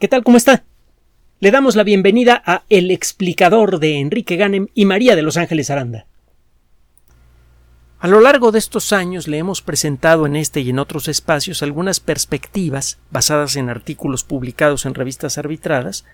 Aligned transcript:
¿Qué 0.00 0.08
tal? 0.08 0.24
¿Cómo 0.24 0.36
está? 0.36 0.64
Le 1.38 1.52
damos 1.52 1.76
la 1.76 1.84
bienvenida 1.84 2.42
a 2.44 2.64
El 2.68 2.90
explicador 2.90 3.78
de 3.78 4.00
Enrique 4.00 4.34
Ganem 4.34 4.66
y 4.74 4.86
María 4.86 5.14
de 5.14 5.22
Los 5.22 5.36
Ángeles 5.36 5.70
Aranda. 5.70 6.06
A 8.00 8.08
lo 8.08 8.20
largo 8.20 8.50
de 8.50 8.58
estos 8.58 8.92
años 8.92 9.28
le 9.28 9.38
hemos 9.38 9.62
presentado 9.62 10.26
en 10.26 10.34
este 10.34 10.60
y 10.62 10.70
en 10.70 10.80
otros 10.80 11.06
espacios 11.06 11.62
algunas 11.62 12.00
perspectivas 12.00 12.98
basadas 13.12 13.54
en 13.54 13.70
artículos 13.70 14.24
publicados 14.24 14.84
en 14.84 14.94
revistas 14.94 15.38
arbitradas 15.38 16.04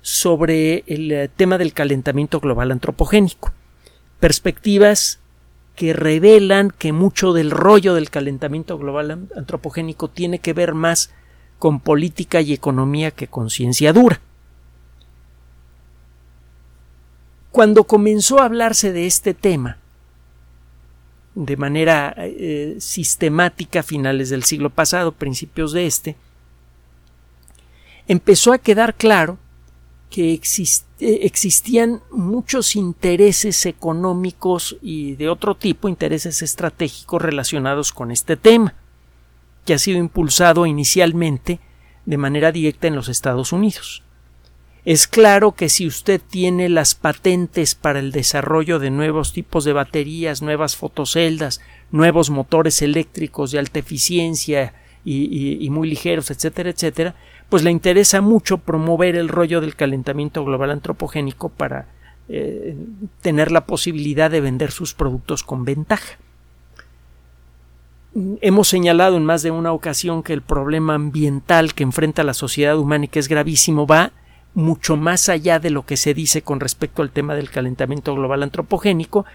sobre 0.00 0.84
el 0.86 1.10
eh, 1.10 1.28
tema 1.28 1.58
del 1.58 1.72
calentamiento 1.72 2.38
global 2.38 2.70
antropogénico. 2.70 3.52
Perspectivas 4.20 5.18
que 5.74 5.92
revelan 5.92 6.70
que 6.70 6.92
mucho 6.92 7.32
del 7.32 7.50
rollo 7.50 7.94
del 7.94 8.10
calentamiento 8.10 8.78
global 8.78 9.28
antropogénico 9.34 10.08
tiene 10.08 10.38
que 10.38 10.52
ver 10.52 10.72
más 10.74 11.12
con 11.58 11.80
política 11.80 12.40
y 12.40 12.52
economía 12.52 13.10
que 13.10 13.26
con 13.26 13.50
ciencia 13.50 13.92
dura. 13.92 14.20
Cuando 17.50 17.84
comenzó 17.84 18.40
a 18.40 18.46
hablarse 18.46 18.92
de 18.92 19.06
este 19.06 19.32
tema 19.32 19.78
de 21.34 21.56
manera 21.56 22.14
eh, 22.16 22.76
sistemática 22.78 23.80
a 23.80 23.82
finales 23.82 24.30
del 24.30 24.44
siglo 24.44 24.70
pasado, 24.70 25.12
principios 25.12 25.72
de 25.72 25.86
este, 25.86 26.16
empezó 28.06 28.52
a 28.52 28.58
quedar 28.58 28.94
claro 28.94 29.38
que 30.10 30.34
eh, 30.34 31.20
existían 31.22 32.02
muchos 32.10 32.76
intereses 32.76 33.66
económicos 33.66 34.76
y 34.80 35.16
de 35.16 35.28
otro 35.28 35.56
tipo, 35.56 35.88
intereses 35.88 36.42
estratégicos 36.42 37.20
relacionados 37.20 37.92
con 37.92 38.10
este 38.10 38.36
tema 38.36 38.74
que 39.64 39.74
ha 39.74 39.78
sido 39.78 39.98
impulsado 39.98 40.66
inicialmente 40.66 41.60
de 42.06 42.16
manera 42.18 42.52
directa 42.52 42.86
en 42.86 42.96
los 42.96 43.08
Estados 43.08 43.52
Unidos. 43.52 44.02
Es 44.84 45.06
claro 45.06 45.52
que 45.52 45.70
si 45.70 45.86
usted 45.86 46.20
tiene 46.20 46.68
las 46.68 46.94
patentes 46.94 47.74
para 47.74 48.00
el 48.00 48.12
desarrollo 48.12 48.78
de 48.78 48.90
nuevos 48.90 49.32
tipos 49.32 49.64
de 49.64 49.72
baterías, 49.72 50.42
nuevas 50.42 50.76
fotoceldas, 50.76 51.62
nuevos 51.90 52.28
motores 52.28 52.82
eléctricos 52.82 53.50
de 53.50 53.60
alta 53.60 53.78
eficiencia 53.78 54.74
y, 55.02 55.68
muy 55.70 55.88
ligeros, 55.88 56.30
etcétera, 56.30 56.70
etcétera, 56.70 57.14
pues 57.48 57.62
le 57.62 57.70
interesa 57.70 58.20
mucho 58.20 58.58
promover 58.58 59.16
el 59.16 59.28
rollo 59.28 59.62
del 59.62 59.74
calentamiento 59.74 60.44
global 60.44 60.70
antropogénico 60.70 61.48
para 61.48 61.88
eh, 62.28 62.76
tener 63.22 63.52
la 63.52 63.64
posibilidad 63.66 64.30
de 64.30 64.42
vender 64.42 64.70
sus 64.70 64.92
productos 64.92 65.42
con 65.44 65.64
ventaja. 65.64 66.18
Hemos 68.14 68.68
señalado 68.68 69.16
en 69.16 69.24
más 69.24 69.42
de 69.42 69.50
una 69.50 69.72
ocasión 69.72 70.22
que 70.22 70.32
el 70.32 70.42
problema 70.42 70.94
ambiental 70.94 71.74
que 71.74 71.82
enfrenta 71.82 72.22
la 72.22 72.34
sociedad 72.34 72.78
humana 72.78 73.06
y 73.06 73.08
que 73.08 73.18
es 73.18 73.28
gravísimo 73.28 73.86
va 73.86 74.12
mucho 74.54 74.96
más 74.96 75.28
allá 75.28 75.58
de 75.58 75.70
lo 75.70 75.84
que 75.84 75.96
se 75.96 76.14
dice 76.14 76.42
con 76.42 76.60
respecto 76.60 77.02
al 77.02 77.10
tema 77.10 77.34
del 77.34 77.50
calentamiento 77.50 78.14
global 78.14 78.44
antropogénico, 78.44 79.26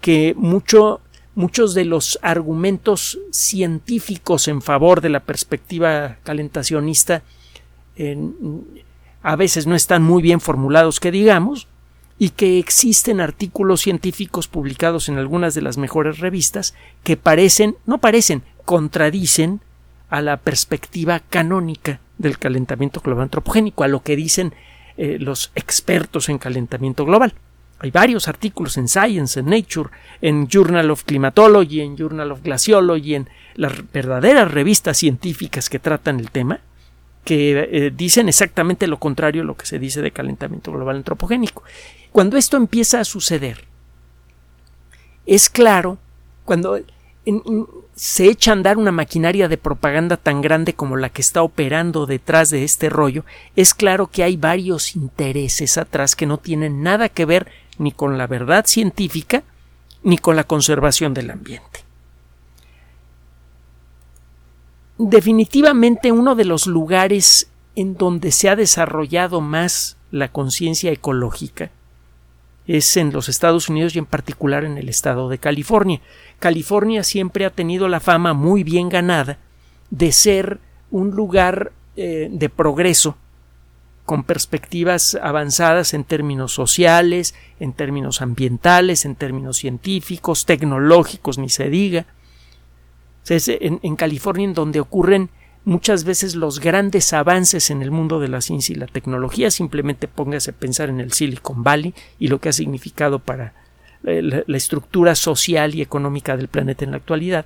que 0.00 0.34
mucho, 0.36 1.00
muchos 1.34 1.74
de 1.74 1.84
los 1.84 2.20
argumentos 2.22 3.18
científicos 3.32 4.46
en 4.46 4.62
favor 4.62 5.00
de 5.00 5.08
la 5.08 5.20
perspectiva 5.20 6.18
calentacionista 6.22 7.22
a 9.22 9.34
veces 9.34 9.66
no 9.66 9.74
están 9.74 10.04
muy 10.04 10.22
bien 10.22 10.40
formulados 10.40 11.00
que 11.00 11.10
digamos, 11.10 11.66
y 12.18 12.30
que 12.30 12.58
existen 12.58 13.20
artículos 13.20 13.82
científicos 13.82 14.48
publicados 14.48 15.08
en 15.08 15.18
algunas 15.18 15.54
de 15.54 15.62
las 15.62 15.78
mejores 15.78 16.18
revistas 16.18 16.74
que 17.04 17.16
parecen, 17.16 17.76
no 17.86 17.98
parecen, 17.98 18.42
contradicen 18.64 19.60
a 20.10 20.20
la 20.20 20.38
perspectiva 20.38 21.20
canónica 21.20 22.00
del 22.18 22.38
calentamiento 22.38 23.00
global 23.00 23.24
antropogénico, 23.24 23.84
a 23.84 23.88
lo 23.88 24.02
que 24.02 24.16
dicen 24.16 24.54
eh, 24.96 25.18
los 25.20 25.52
expertos 25.54 26.28
en 26.28 26.38
calentamiento 26.38 27.04
global. 27.04 27.34
Hay 27.80 27.92
varios 27.92 28.26
artículos 28.26 28.76
en 28.76 28.88
Science, 28.88 29.38
en 29.38 29.46
Nature, 29.46 29.90
en 30.20 30.48
Journal 30.48 30.90
of 30.90 31.04
Climatology, 31.04 31.80
en 31.80 31.96
Journal 31.96 32.32
of 32.32 32.42
Glaciology, 32.42 33.14
en 33.14 33.28
las 33.54 33.72
verdaderas 33.92 34.50
revistas 34.50 34.96
científicas 34.98 35.70
que 35.70 35.78
tratan 35.78 36.18
el 36.18 36.32
tema, 36.32 36.60
que 37.24 37.68
eh, 37.70 37.92
dicen 37.94 38.28
exactamente 38.28 38.86
lo 38.86 38.98
contrario 38.98 39.42
a 39.42 39.44
lo 39.44 39.56
que 39.56 39.66
se 39.66 39.78
dice 39.78 40.02
de 40.02 40.10
calentamiento 40.10 40.72
global 40.72 40.96
antropogénico. 40.96 41.62
Cuando 42.12 42.36
esto 42.36 42.56
empieza 42.56 43.00
a 43.00 43.04
suceder, 43.04 43.64
es 45.26 45.50
claro, 45.50 45.98
cuando 46.44 46.80
se 47.94 48.26
echa 48.26 48.52
a 48.52 48.54
andar 48.54 48.78
una 48.78 48.92
maquinaria 48.92 49.48
de 49.48 49.58
propaganda 49.58 50.16
tan 50.16 50.40
grande 50.40 50.72
como 50.72 50.96
la 50.96 51.10
que 51.10 51.20
está 51.20 51.42
operando 51.42 52.06
detrás 52.06 52.48
de 52.48 52.64
este 52.64 52.88
rollo, 52.88 53.24
es 53.54 53.74
claro 53.74 54.06
que 54.06 54.22
hay 54.22 54.36
varios 54.36 54.96
intereses 54.96 55.76
atrás 55.76 56.16
que 56.16 56.26
no 56.26 56.38
tienen 56.38 56.82
nada 56.82 57.08
que 57.08 57.26
ver 57.26 57.48
ni 57.76 57.92
con 57.92 58.16
la 58.16 58.26
verdad 58.26 58.64
científica 58.66 59.42
ni 60.02 60.16
con 60.16 60.36
la 60.36 60.44
conservación 60.44 61.12
del 61.12 61.30
ambiente. 61.30 61.87
Definitivamente 64.98 66.12
uno 66.12 66.34
de 66.34 66.44
los 66.44 66.66
lugares 66.66 67.48
en 67.76 67.96
donde 67.96 68.32
se 68.32 68.48
ha 68.48 68.56
desarrollado 68.56 69.40
más 69.40 69.96
la 70.10 70.28
conciencia 70.28 70.90
ecológica 70.90 71.70
es 72.66 72.96
en 72.98 73.12
los 73.12 73.28
Estados 73.28 73.68
Unidos 73.70 73.96
y 73.96 73.98
en 73.98 74.06
particular 74.06 74.64
en 74.64 74.76
el 74.76 74.88
estado 74.88 75.28
de 75.30 75.38
California. 75.38 76.00
California 76.38 77.02
siempre 77.02 77.46
ha 77.46 77.50
tenido 77.50 77.88
la 77.88 77.98
fama 77.98 78.34
muy 78.34 78.62
bien 78.62 78.90
ganada 78.90 79.38
de 79.90 80.12
ser 80.12 80.60
un 80.90 81.12
lugar 81.12 81.72
eh, 81.96 82.28
de 82.30 82.48
progreso 82.50 83.16
con 84.04 84.24
perspectivas 84.24 85.18
avanzadas 85.20 85.94
en 85.94 86.04
términos 86.04 86.52
sociales, 86.52 87.34
en 87.58 87.72
términos 87.72 88.20
ambientales, 88.22 89.04
en 89.04 89.16
términos 89.16 89.58
científicos, 89.58 90.44
tecnológicos, 90.44 91.38
ni 91.38 91.48
se 91.48 91.68
diga. 91.70 92.06
Es 93.28 93.48
en, 93.48 93.96
California 93.96 94.44
en 94.44 94.54
donde 94.54 94.80
ocurren 94.80 95.28
muchas 95.64 96.04
veces 96.04 96.34
los 96.34 96.60
grandes 96.60 97.12
avances 97.12 97.70
en 97.70 97.82
el 97.82 97.90
mundo 97.90 98.20
de 98.20 98.28
la 98.28 98.40
ciencia 98.40 98.72
y 98.72 98.78
la 98.78 98.86
tecnología. 98.86 99.50
Simplemente 99.50 100.08
póngase 100.08 100.50
a 100.50 100.54
pensar 100.54 100.88
en 100.88 101.00
el 101.00 101.12
Silicon 101.12 101.62
Valley 101.62 101.94
y 102.18 102.28
lo 102.28 102.40
que 102.40 102.48
ha 102.48 102.52
significado 102.52 103.18
para 103.18 103.52
eh, 104.04 104.22
la, 104.22 104.56
estructura 104.56 105.14
social 105.14 105.74
y 105.74 105.82
económica 105.82 106.36
del 106.36 106.48
planeta 106.48 106.84
en 106.84 106.92
la 106.92 106.96
actualidad. 106.96 107.44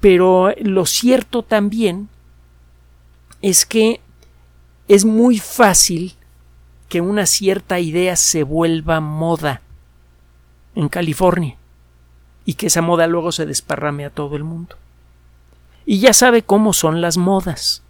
Pero 0.00 0.52
lo 0.60 0.84
cierto 0.84 1.42
también 1.42 2.08
es 3.40 3.64
que 3.64 4.00
es 4.88 5.04
muy 5.04 5.38
fácil 5.38 6.14
que 6.88 7.00
una 7.00 7.26
cierta 7.26 7.80
idea 7.80 8.16
se 8.16 8.42
vuelva 8.42 9.00
moda 9.00 9.62
en 10.74 10.88
California 10.88 11.56
y 12.46 12.54
que 12.54 12.68
esa 12.68 12.80
moda 12.80 13.06
luego 13.06 13.32
se 13.32 13.44
desparrame 13.44 14.06
a 14.06 14.10
todo 14.10 14.36
el 14.36 14.44
mundo 14.44 14.76
y 15.86 16.00
ya 16.00 16.12
sabe 16.12 16.42
cómo 16.42 16.72
son 16.72 17.00
las 17.00 17.16
modas. 17.16 17.82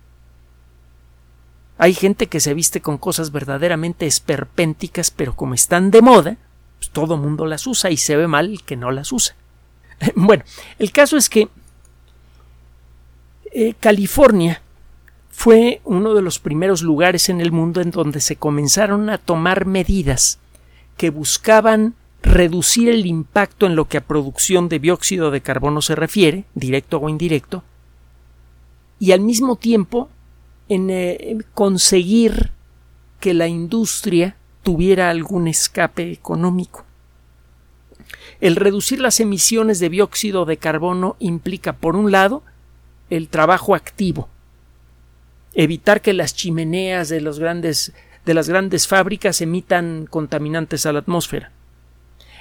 Hay 1.79 1.95
gente 1.95 2.27
que 2.27 2.41
se 2.41 2.55
viste 2.55 2.81
con 2.81 2.99
cosas 2.99 3.33
verdaderamente 3.33 4.07
esperpénticas, 4.07 5.11
pero 5.11 5.35
como 5.35 5.55
están 5.55 5.91
de 5.91 6.03
moda, 6.03 6.37
pues 6.79 6.91
todo 6.91 7.17
mundo 7.17 7.47
las 7.47 7.67
usa 7.67 7.91
y 7.91 7.97
se 7.97 8.17
ve 8.17 8.29
mal 8.29 8.51
el 8.51 8.63
que 8.63 8.77
no 8.77 8.91
las 8.93 9.11
usa. 9.11 9.35
Bueno, 10.15 10.45
el 10.79 10.93
caso 10.93 11.17
es 11.17 11.31
que 11.31 11.49
eh, 13.53 13.75
California 13.81 14.61
fue 15.31 15.81
uno 15.85 16.13
de 16.15 16.21
los 16.21 16.39
primeros 16.39 16.83
lugares 16.83 17.31
en 17.31 17.41
el 17.41 17.51
mundo 17.51 17.81
en 17.81 17.91
donde 17.91 18.21
se 18.21 18.37
comenzaron 18.37 19.09
a 19.09 19.17
tomar 19.17 19.65
medidas 19.65 20.39
que 20.99 21.09
buscaban 21.09 21.95
reducir 22.27 22.89
el 22.89 23.07
impacto 23.07 23.67
en 23.67 23.77
lo 23.77 23.87
que 23.87 23.99
a 23.99 24.07
producción 24.07 24.69
de 24.69 24.81
dióxido 24.81 25.31
de 25.31 25.41
carbono 25.41 25.81
se 25.81 25.95
refiere, 25.95 26.45
directo 26.55 26.99
o 26.99 27.09
indirecto, 27.09 27.63
y 28.99 29.13
al 29.13 29.21
mismo 29.21 29.57
tiempo 29.57 30.09
eh, 30.69 31.17
en 31.21 31.45
conseguir 31.55 32.51
que 33.21 33.33
la 33.33 33.47
industria 33.47 34.37
tuviera 34.63 35.11
algún 35.11 35.47
escape 35.47 36.11
económico. 36.11 36.85
El 38.41 38.57
reducir 38.57 39.01
las 39.01 39.21
emisiones 39.21 39.79
de 39.79 39.89
dióxido 39.89 40.45
de 40.45 40.57
carbono 40.57 41.17
implica, 41.21 41.75
por 41.75 41.97
un 41.97 42.11
lado, 42.11 42.43
el 43.09 43.29
trabajo 43.29 43.75
activo, 43.75 44.29
evitar 45.55 46.03
que 46.03 46.13
las 46.13 46.35
chimeneas 46.35 47.09
de, 47.09 47.21
las 47.21 47.39
grandes 47.39 48.89
fábricas 48.89 49.41
emitan 49.41 50.07
contaminantes 50.11 50.85
a 50.85 50.93
la 50.93 50.99
atmósfera, 50.99 51.53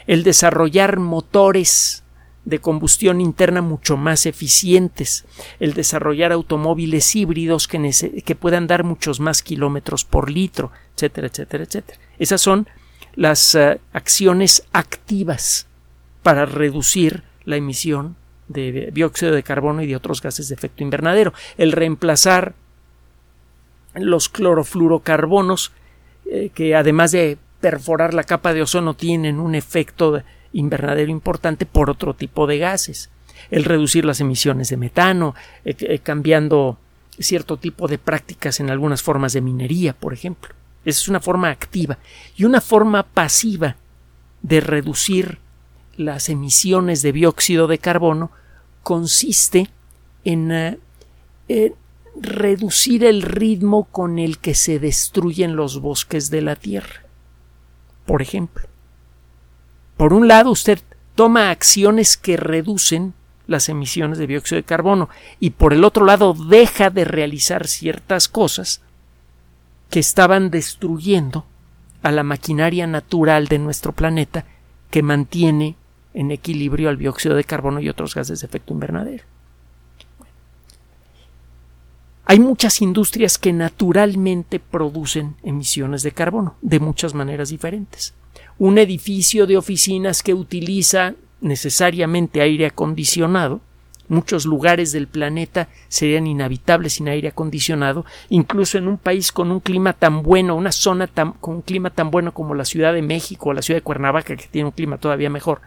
el 0.07 0.23
desarrollar 0.23 0.99
motores 0.99 2.03
de 2.45 2.59
combustión 2.59 3.21
interna 3.21 3.61
mucho 3.61 3.97
más 3.97 4.27
eficientes, 4.27 5.25
el 5.59 5.73
desarrollar 5.73 6.31
automóviles 6.31 7.15
híbridos 7.15 7.67
que, 7.67 8.37
puedan 8.39 8.67
dar 8.67 8.83
muchos 8.83 9.19
más 9.19 9.41
kilómetros 9.41 10.05
por 10.05 10.29
litro, 10.29 10.71
etcétera, 10.95 11.27
etcétera, 11.27 11.63
etcétera. 11.63 11.99
Esas 12.19 12.41
son 12.41 12.67
las 13.15 13.55
eh, 13.55 13.79
acciones 13.93 14.63
activas 14.73 15.67
para 16.21 16.45
reducir 16.45 17.23
la 17.45 17.55
emisión 17.55 18.15
de 18.47 18.91
dióxido 18.93 19.31
de 19.31 19.43
carbono 19.43 19.81
y 19.81 19.87
de 19.87 19.95
otros 19.95 20.21
gases 20.21 20.47
de 20.49 20.55
efecto 20.55 20.83
invernadero. 20.83 21.33
El 21.57 21.71
reemplazar 21.71 22.53
los 23.95 24.29
clorofluorocarbonos, 24.29 25.71
eh, 26.29 26.51
que 26.53 26.75
además 26.75 27.11
de 27.11 27.37
perforar 27.61 28.13
la 28.13 28.23
capa 28.23 28.53
de 28.53 28.61
ozono 28.61 28.93
tienen 28.93 29.39
un 29.39 29.55
efecto 29.55 30.21
invernadero 30.53 31.11
importante 31.11 31.65
por 31.65 31.89
otro 31.89 32.13
tipo 32.13 32.47
de 32.47 32.57
gases. 32.57 33.09
El 33.51 33.65
reducir 33.65 34.05
las 34.05 34.21
emisiones 34.21 34.69
de 34.69 34.77
metano, 34.77 35.35
eh, 35.65 35.75
eh, 35.79 35.99
cambiando 35.99 36.77
cierto 37.19 37.57
tipo 37.57 37.87
de 37.87 37.97
prácticas 37.97 38.59
en 38.59 38.69
algunas 38.69 39.01
formas 39.01 39.33
de 39.33 39.41
minería, 39.41 39.93
por 39.93 40.13
ejemplo. 40.13 40.53
Esa 40.83 40.99
es 40.99 41.07
una 41.07 41.19
forma 41.19 41.49
activa. 41.49 41.97
Y 42.35 42.45
una 42.45 42.61
forma 42.61 43.03
pasiva 43.03 43.75
de 44.41 44.61
reducir 44.61 45.39
las 45.97 46.29
emisiones 46.29 47.01
de 47.01 47.13
dióxido 47.13 47.67
de 47.67 47.77
carbono 47.77 48.31
consiste 48.83 49.69
en 50.23 50.77
reducir 52.19 53.03
el 53.03 53.21
ritmo 53.21 53.85
con 53.85 54.19
el 54.19 54.39
que 54.39 54.55
se 54.55 54.79
destruyen 54.79 55.55
los 55.55 55.81
bosques 55.81 56.29
de 56.29 56.41
la 56.41 56.55
Tierra. 56.55 57.04
Por 58.05 58.21
ejemplo, 58.21 58.67
por 59.97 60.13
un 60.13 60.27
lado 60.27 60.51
usted 60.51 60.79
toma 61.15 61.49
acciones 61.49 62.17
que 62.17 62.37
reducen 62.37 63.13
las 63.47 63.69
emisiones 63.69 64.17
de 64.17 64.27
dióxido 64.27 64.57
de 64.57 64.65
carbono 64.65 65.09
y 65.39 65.51
por 65.51 65.73
el 65.73 65.83
otro 65.83 66.05
lado 66.05 66.33
deja 66.33 66.89
de 66.89 67.05
realizar 67.05 67.67
ciertas 67.67 68.27
cosas 68.27 68.81
que 69.89 69.99
estaban 69.99 70.49
destruyendo 70.49 71.45
a 72.03 72.11
la 72.11 72.23
maquinaria 72.23 72.87
natural 72.87 73.47
de 73.47 73.59
nuestro 73.59 73.91
planeta 73.91 74.45
que 74.91 75.03
mantiene 75.03 75.75
en 76.13 76.31
equilibrio 76.31 76.89
al 76.89 76.97
dióxido 76.97 77.35
de 77.35 77.43
carbono 77.43 77.79
y 77.79 77.89
otros 77.89 78.15
gases 78.15 78.41
de 78.41 78.47
efecto 78.47 78.73
invernadero. 78.73 79.23
Hay 82.27 82.39
muchas 82.39 82.81
industrias 82.81 83.37
que 83.37 83.53
naturalmente 83.53 84.59
producen 84.59 85.35
emisiones 85.43 86.01
de 86.01 86.11
carbono 86.11 86.55
de 86.63 86.79
muchas 86.79 87.13
maneras 87.13 87.49
diferentes. 87.49 88.15
Un 88.57 88.79
edificio 88.79 89.45
de 89.45 89.57
oficinas 89.57 90.23
que 90.23 90.33
utiliza 90.33 91.13
necesariamente 91.41 92.41
aire 92.41 92.65
acondicionado, 92.65 93.61
muchos 94.07 94.47
lugares 94.47 94.91
del 94.91 95.07
planeta 95.07 95.69
serían 95.87 96.25
inhabitables 96.25 96.93
sin 96.93 97.09
aire 97.09 97.27
acondicionado, 97.27 98.05
incluso 98.29 98.79
en 98.79 98.87
un 98.87 98.97
país 98.97 99.31
con 99.31 99.51
un 99.51 99.59
clima 99.59 99.93
tan 99.93 100.23
bueno, 100.23 100.55
una 100.55 100.71
zona 100.71 101.07
con 101.39 101.57
un 101.57 101.61
clima 101.61 101.91
tan 101.91 102.09
bueno 102.09 102.33
como 102.33 102.55
la 102.55 102.65
Ciudad 102.65 102.93
de 102.95 103.03
México 103.03 103.49
o 103.49 103.53
la 103.53 103.61
ciudad 103.61 103.77
de 103.77 103.83
Cuernavaca, 103.83 104.35
que 104.35 104.47
tiene 104.47 104.65
un 104.65 104.73
clima 104.73 104.97
todavía 104.97 105.29
mejor, 105.29 105.61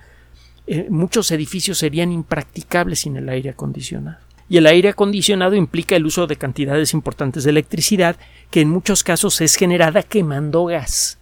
eh, 0.66 0.88
muchos 0.90 1.30
edificios 1.30 1.78
serían 1.78 2.10
impracticables 2.10 2.98
sin 2.98 3.16
el 3.16 3.28
aire 3.28 3.50
acondicionado 3.50 4.27
y 4.48 4.56
el 4.56 4.66
aire 4.66 4.90
acondicionado 4.90 5.54
implica 5.54 5.96
el 5.96 6.06
uso 6.06 6.26
de 6.26 6.36
cantidades 6.36 6.94
importantes 6.94 7.44
de 7.44 7.50
electricidad 7.50 8.16
que 8.50 8.60
en 8.60 8.70
muchos 8.70 9.04
casos 9.04 9.40
es 9.40 9.56
generada 9.56 10.02
quemando 10.02 10.64
gas 10.64 11.18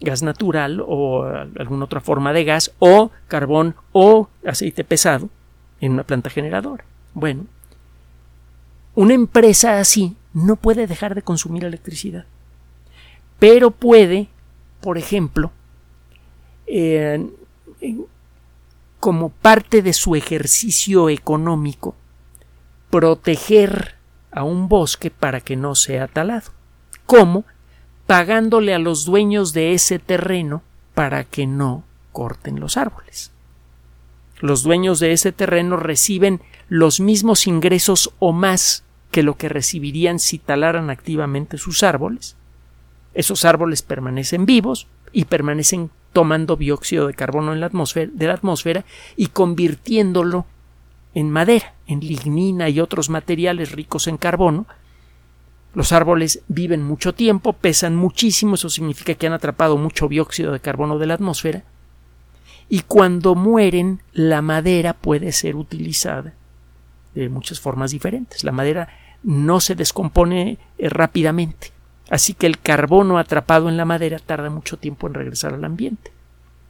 gas 0.00 0.22
natural 0.22 0.82
o 0.86 1.24
alguna 1.24 1.86
otra 1.86 2.00
forma 2.00 2.32
de 2.32 2.44
gas 2.44 2.72
o 2.78 3.10
carbón 3.26 3.74
o 3.92 4.28
aceite 4.46 4.84
pesado 4.84 5.28
en 5.80 5.92
una 5.92 6.04
planta 6.04 6.30
generadora. 6.30 6.84
Bueno, 7.14 7.46
una 8.94 9.14
empresa 9.14 9.78
así 9.78 10.16
no 10.32 10.56
puede 10.56 10.86
dejar 10.86 11.14
de 11.14 11.22
consumir 11.22 11.64
electricidad, 11.64 12.26
pero 13.38 13.70
puede, 13.70 14.28
por 14.80 14.98
ejemplo, 14.98 15.50
como 19.00 19.28
parte 19.30 19.82
de 19.82 19.92
su 19.92 20.14
ejercicio 20.14 21.08
económico, 21.08 21.94
proteger 22.94 23.96
a 24.30 24.44
un 24.44 24.68
bosque 24.68 25.10
para 25.10 25.40
que 25.40 25.56
no 25.56 25.74
sea 25.74 26.06
talado. 26.06 26.52
¿Cómo? 27.06 27.44
Pagándole 28.06 28.72
a 28.72 28.78
los 28.78 29.04
dueños 29.04 29.52
de 29.52 29.74
ese 29.74 29.98
terreno 29.98 30.62
para 30.94 31.24
que 31.24 31.44
no 31.44 31.82
corten 32.12 32.60
los 32.60 32.76
árboles. 32.76 33.32
Los 34.38 34.62
dueños 34.62 35.00
de 35.00 35.10
ese 35.10 35.32
terreno 35.32 35.76
reciben 35.76 36.40
los 36.68 37.00
mismos 37.00 37.48
ingresos 37.48 38.12
o 38.20 38.32
más 38.32 38.84
que 39.10 39.24
lo 39.24 39.36
que 39.36 39.48
recibirían 39.48 40.20
si 40.20 40.38
talaran 40.38 40.88
activamente 40.88 41.58
sus 41.58 41.82
árboles. 41.82 42.36
Esos 43.12 43.44
árboles 43.44 43.82
permanecen 43.82 44.46
vivos 44.46 44.86
y 45.10 45.24
permanecen 45.24 45.90
tomando 46.12 46.54
dióxido 46.54 47.08
de 47.08 47.14
carbono 47.14 47.56
la 47.56 47.66
atmósfera, 47.66 48.12
de 48.14 48.26
la 48.28 48.34
atmósfera 48.34 48.84
y 49.16 49.26
convirtiéndolo 49.26 50.46
en 51.14 51.30
madera, 51.30 51.74
en 51.86 52.00
lignina 52.00 52.68
y 52.68 52.80
otros 52.80 53.08
materiales 53.08 53.72
ricos 53.72 54.08
en 54.08 54.16
carbono. 54.16 54.66
Los 55.74 55.92
árboles 55.92 56.42
viven 56.48 56.82
mucho 56.82 57.14
tiempo, 57.14 57.52
pesan 57.52 57.96
muchísimo, 57.96 58.56
eso 58.56 58.68
significa 58.68 59.14
que 59.14 59.26
han 59.26 59.32
atrapado 59.32 59.76
mucho 59.76 60.08
dióxido 60.08 60.52
de 60.52 60.60
carbono 60.60 60.98
de 60.98 61.06
la 61.06 61.14
atmósfera. 61.14 61.62
Y 62.68 62.80
cuando 62.80 63.34
mueren, 63.34 64.00
la 64.12 64.42
madera 64.42 64.94
puede 64.94 65.32
ser 65.32 65.56
utilizada 65.56 66.34
de 67.14 67.28
muchas 67.28 67.60
formas 67.60 67.92
diferentes. 67.92 68.44
La 68.44 68.52
madera 68.52 68.88
no 69.22 69.60
se 69.60 69.74
descompone 69.74 70.58
eh, 70.78 70.88
rápidamente, 70.88 71.72
así 72.10 72.34
que 72.34 72.46
el 72.46 72.58
carbono 72.58 73.18
atrapado 73.18 73.68
en 73.68 73.76
la 73.76 73.84
madera 73.84 74.18
tarda 74.18 74.50
mucho 74.50 74.76
tiempo 74.76 75.06
en 75.06 75.14
regresar 75.14 75.54
al 75.54 75.64
ambiente. 75.64 76.12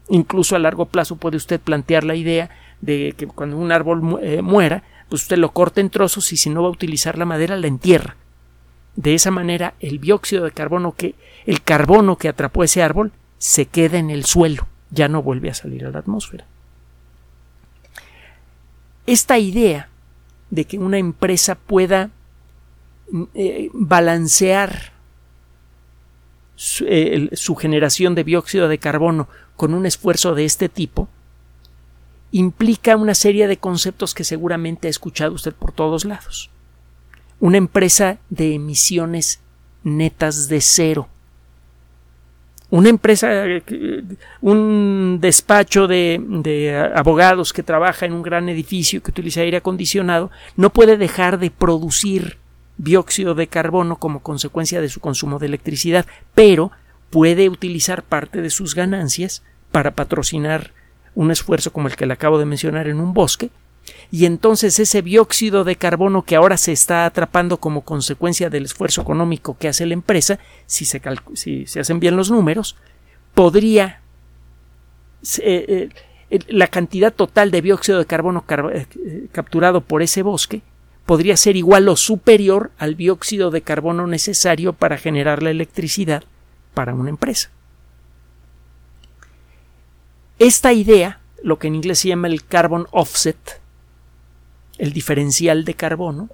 Incluso 0.08 0.54
a 0.54 0.58
largo 0.58 0.86
plazo 0.86 1.16
puede 1.16 1.36
usted 1.38 1.60
plantear 1.60 2.04
la 2.04 2.14
idea 2.14 2.50
de 2.84 3.14
que 3.16 3.26
cuando 3.26 3.56
un 3.56 3.72
árbol 3.72 4.18
eh, 4.22 4.42
muera, 4.42 4.82
pues 5.08 5.22
usted 5.22 5.38
lo 5.38 5.52
corta 5.52 5.80
en 5.80 5.90
trozos 5.90 6.32
y 6.32 6.36
si 6.36 6.50
no 6.50 6.62
va 6.62 6.68
a 6.68 6.72
utilizar 6.72 7.18
la 7.18 7.24
madera, 7.24 7.56
la 7.56 7.66
entierra. 7.66 8.16
De 8.96 9.14
esa 9.14 9.30
manera, 9.30 9.74
el 9.80 10.00
dióxido 10.00 10.44
de 10.44 10.52
carbono 10.52 10.92
que, 10.92 11.14
el 11.46 11.62
carbono 11.62 12.16
que 12.16 12.28
atrapó 12.28 12.62
ese 12.62 12.82
árbol, 12.82 13.12
se 13.38 13.66
queda 13.66 13.98
en 13.98 14.10
el 14.10 14.24
suelo, 14.24 14.66
ya 14.90 15.08
no 15.08 15.22
vuelve 15.22 15.50
a 15.50 15.54
salir 15.54 15.84
a 15.84 15.90
la 15.90 15.98
atmósfera. 15.98 16.46
Esta 19.06 19.38
idea 19.38 19.88
de 20.50 20.64
que 20.64 20.78
una 20.78 20.98
empresa 20.98 21.56
pueda 21.56 22.10
mm, 23.10 23.22
eh, 23.34 23.70
balancear 23.72 24.92
eh, 26.86 27.30
su 27.32 27.56
generación 27.56 28.14
de 28.14 28.24
dióxido 28.24 28.68
de 28.68 28.78
carbono 28.78 29.28
con 29.56 29.74
un 29.74 29.86
esfuerzo 29.86 30.34
de 30.34 30.44
este 30.44 30.68
tipo 30.68 31.08
implica 32.34 32.96
una 32.96 33.14
serie 33.14 33.46
de 33.46 33.58
conceptos 33.58 34.12
que 34.12 34.24
seguramente 34.24 34.88
ha 34.88 34.90
escuchado 34.90 35.34
usted 35.34 35.54
por 35.54 35.70
todos 35.70 36.04
lados. 36.04 36.50
Una 37.38 37.58
empresa 37.58 38.18
de 38.28 38.54
emisiones 38.54 39.38
netas 39.84 40.48
de 40.48 40.60
cero. 40.60 41.08
Una 42.70 42.88
empresa, 42.88 43.44
un 44.40 45.18
despacho 45.20 45.86
de, 45.86 46.90
abogados 46.96 47.52
que 47.52 47.62
trabaja 47.62 48.04
en 48.04 48.12
un 48.12 48.22
gran 48.22 48.48
edificio 48.48 49.00
que 49.00 49.12
utiliza 49.12 49.42
aire 49.42 49.58
acondicionado 49.58 50.32
no 50.56 50.70
puede 50.70 50.96
dejar 50.96 51.38
de 51.38 51.52
producir 51.52 52.38
dióxido 52.78 53.36
de 53.36 53.46
carbono 53.46 54.00
como 54.00 54.24
consecuencia 54.24 54.80
de 54.80 54.88
su 54.88 54.98
consumo 54.98 55.38
de 55.38 55.46
electricidad, 55.46 56.04
pero 56.34 56.72
puede 57.10 57.48
utilizar 57.48 58.02
parte 58.02 58.42
de 58.42 58.50
sus 58.50 58.74
ganancias 58.74 59.44
para 59.70 59.92
patrocinar 59.92 60.72
un 61.14 61.30
esfuerzo 61.30 61.72
como 61.72 61.88
el 61.88 61.96
que 61.96 62.06
le 62.06 62.12
acabo 62.12 62.38
de 62.38 62.44
mencionar 62.44 62.88
en 62.88 63.00
un 63.00 63.14
bosque, 63.14 63.50
y 64.10 64.26
entonces 64.26 64.78
ese 64.78 65.02
dióxido 65.02 65.64
de 65.64 65.76
carbono 65.76 66.22
que 66.22 66.36
ahora 66.36 66.56
se 66.56 66.72
está 66.72 67.04
atrapando 67.04 67.58
como 67.58 67.82
consecuencia 67.82 68.48
del 68.50 68.64
esfuerzo 68.64 69.02
económico 69.02 69.56
que 69.58 69.68
hace 69.68 69.86
la 69.86 69.94
empresa, 69.94 70.38
si 70.66 70.84
se, 70.84 71.02
si 71.34 71.66
se 71.66 71.80
hacen 71.80 72.00
bien 72.00 72.16
los 72.16 72.30
números, 72.30 72.76
podría 73.34 74.00
eh, 75.40 75.90
eh, 76.30 76.38
la 76.48 76.68
cantidad 76.68 77.12
total 77.12 77.50
de 77.50 77.62
dióxido 77.62 77.98
de 77.98 78.06
carbono 78.06 78.44
eh, 78.48 78.86
capturado 79.32 79.80
por 79.80 80.02
ese 80.02 80.22
bosque 80.22 80.62
podría 81.06 81.36
ser 81.36 81.56
igual 81.56 81.88
o 81.88 81.96
superior 81.96 82.70
al 82.78 82.96
dióxido 82.96 83.50
de 83.50 83.62
carbono 83.62 84.06
necesario 84.06 84.72
para 84.72 84.96
generar 84.96 85.42
la 85.42 85.50
electricidad 85.50 86.24
para 86.72 86.94
una 86.94 87.10
empresa. 87.10 87.50
Esta 90.38 90.72
idea, 90.72 91.20
lo 91.42 91.58
que 91.58 91.68
en 91.68 91.76
inglés 91.76 92.00
se 92.00 92.08
llama 92.08 92.28
el 92.28 92.44
carbon 92.44 92.86
offset, 92.90 93.60
el 94.78 94.92
diferencial 94.92 95.64
de 95.64 95.74
carbono, 95.74 96.28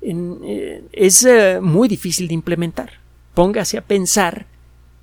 eh, 0.00 0.84
es 0.92 1.24
eh, 1.24 1.60
muy 1.60 1.88
difícil 1.88 2.28
de 2.28 2.34
implementar. 2.34 3.00
Póngase 3.34 3.78
a 3.78 3.82
pensar 3.82 4.46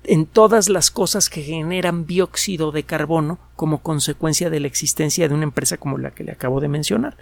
en 0.04 0.26
todas 0.26 0.68
las 0.68 0.90
cosas 0.90 1.30
que 1.30 1.42
generan 1.42 2.06
dióxido 2.06 2.72
de 2.72 2.84
carbono 2.84 3.38
como 3.56 3.82
consecuencia 3.82 4.50
de 4.50 4.60
la 4.60 4.66
existencia 4.66 5.28
de 5.28 5.34
una 5.34 5.44
empresa 5.44 5.76
como 5.76 5.98
la 5.98 6.10
que 6.10 6.24
le 6.24 6.32
acabo 6.32 6.60
de 6.60 6.68
mencionar. 6.68 7.16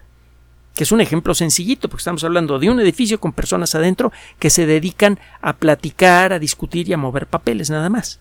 Que 0.74 0.84
es 0.84 0.92
un 0.92 1.00
ejemplo 1.00 1.34
sencillito, 1.34 1.88
porque 1.88 2.02
estamos 2.02 2.22
hablando 2.22 2.58
de 2.58 2.70
un 2.70 2.80
edificio 2.80 3.18
con 3.18 3.32
personas 3.32 3.74
adentro 3.74 4.12
que 4.38 4.50
se 4.50 4.64
dedican 4.64 5.18
a 5.40 5.56
platicar, 5.56 6.32
a 6.32 6.38
discutir 6.38 6.88
y 6.88 6.92
a 6.92 6.98
mover 6.98 7.26
papeles, 7.26 7.68
nada 7.68 7.88
más. 7.88 8.20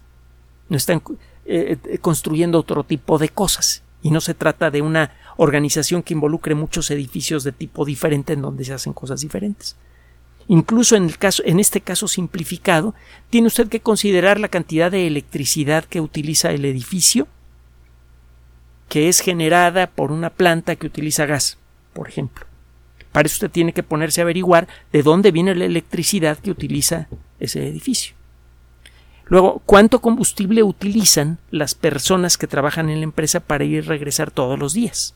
No 0.70 0.78
están 0.78 1.02
eh, 1.50 1.78
eh, 1.86 1.98
construyendo 2.00 2.60
otro 2.60 2.84
tipo 2.84 3.18
de 3.18 3.30
cosas. 3.30 3.82
Y 4.02 4.12
no 4.12 4.20
se 4.20 4.34
trata 4.34 4.70
de 4.70 4.82
una 4.82 5.14
organización 5.38 6.04
que 6.04 6.14
involucre 6.14 6.56
muchos 6.56 6.92
edificios 6.92 7.46
de 7.46 7.54
tipo 7.54 7.86
diferente 7.86 8.34
en 8.34 8.42
donde 8.42 8.66
se 8.66 8.74
hacen 8.74 8.92
cosas 8.92 9.22
diferentes. 9.22 9.78
Incluso 10.50 10.98
en, 10.98 11.06
el 11.06 11.18
caso, 11.18 11.44
en 11.46 11.62
este 11.62 11.80
caso 11.80 12.10
simplificado, 12.10 12.94
tiene 13.30 13.48
usted 13.48 13.70
que 13.70 13.80
considerar 13.80 14.42
la 14.42 14.50
cantidad 14.50 14.92
de 14.92 15.08
electricidad 15.08 15.86
que 15.86 16.02
utiliza 16.02 16.52
el 16.52 16.66
edificio, 16.66 17.28
que 18.90 19.08
es 19.08 19.22
generada 19.22 19.88
por 19.88 20.12
una 20.12 20.30
planta 20.30 20.76
que 20.76 20.88
utiliza 20.88 21.26
gas, 21.26 21.58
por 21.94 22.10
ejemplo. 22.10 22.46
Para 23.14 23.26
eso 23.26 23.36
usted 23.36 23.52
tiene 23.52 23.72
que 23.72 23.84
ponerse 23.84 24.20
a 24.20 24.24
averiguar 24.26 24.68
de 24.92 25.02
dónde 25.02 25.32
viene 25.32 25.56
la 25.56 25.64
electricidad 25.64 26.38
que 26.38 26.52
utiliza 26.52 27.08
ese 27.40 27.66
edificio. 27.66 28.17
Luego, 29.30 29.62
¿cuánto 29.66 30.00
combustible 30.00 30.64
utilizan 30.64 31.38
las 31.52 31.76
personas 31.76 32.38
que 32.38 32.48
trabajan 32.48 32.90
en 32.90 33.00
la 33.00 33.04
empresa 33.04 33.42
para 33.42 33.66
ir 33.66 33.72
y 33.74 33.82
regresar 33.82 34.32
todos 34.32 34.58
los 34.58 34.74
días? 34.74 35.14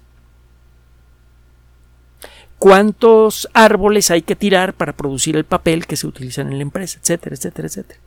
¿Cuántos 2.59 3.49
árboles 3.53 4.11
hay 4.11 4.21
que 4.21 4.35
tirar 4.35 4.73
para 4.73 4.93
producir 4.93 5.35
el 5.35 5.45
papel 5.45 5.87
que 5.87 5.95
se 5.95 6.07
utiliza 6.07 6.41
en 6.41 6.57
la 6.57 6.61
empresa? 6.61 6.99
Etcétera, 7.01 7.35
etcétera, 7.35 7.67
etcétera. 7.67 7.99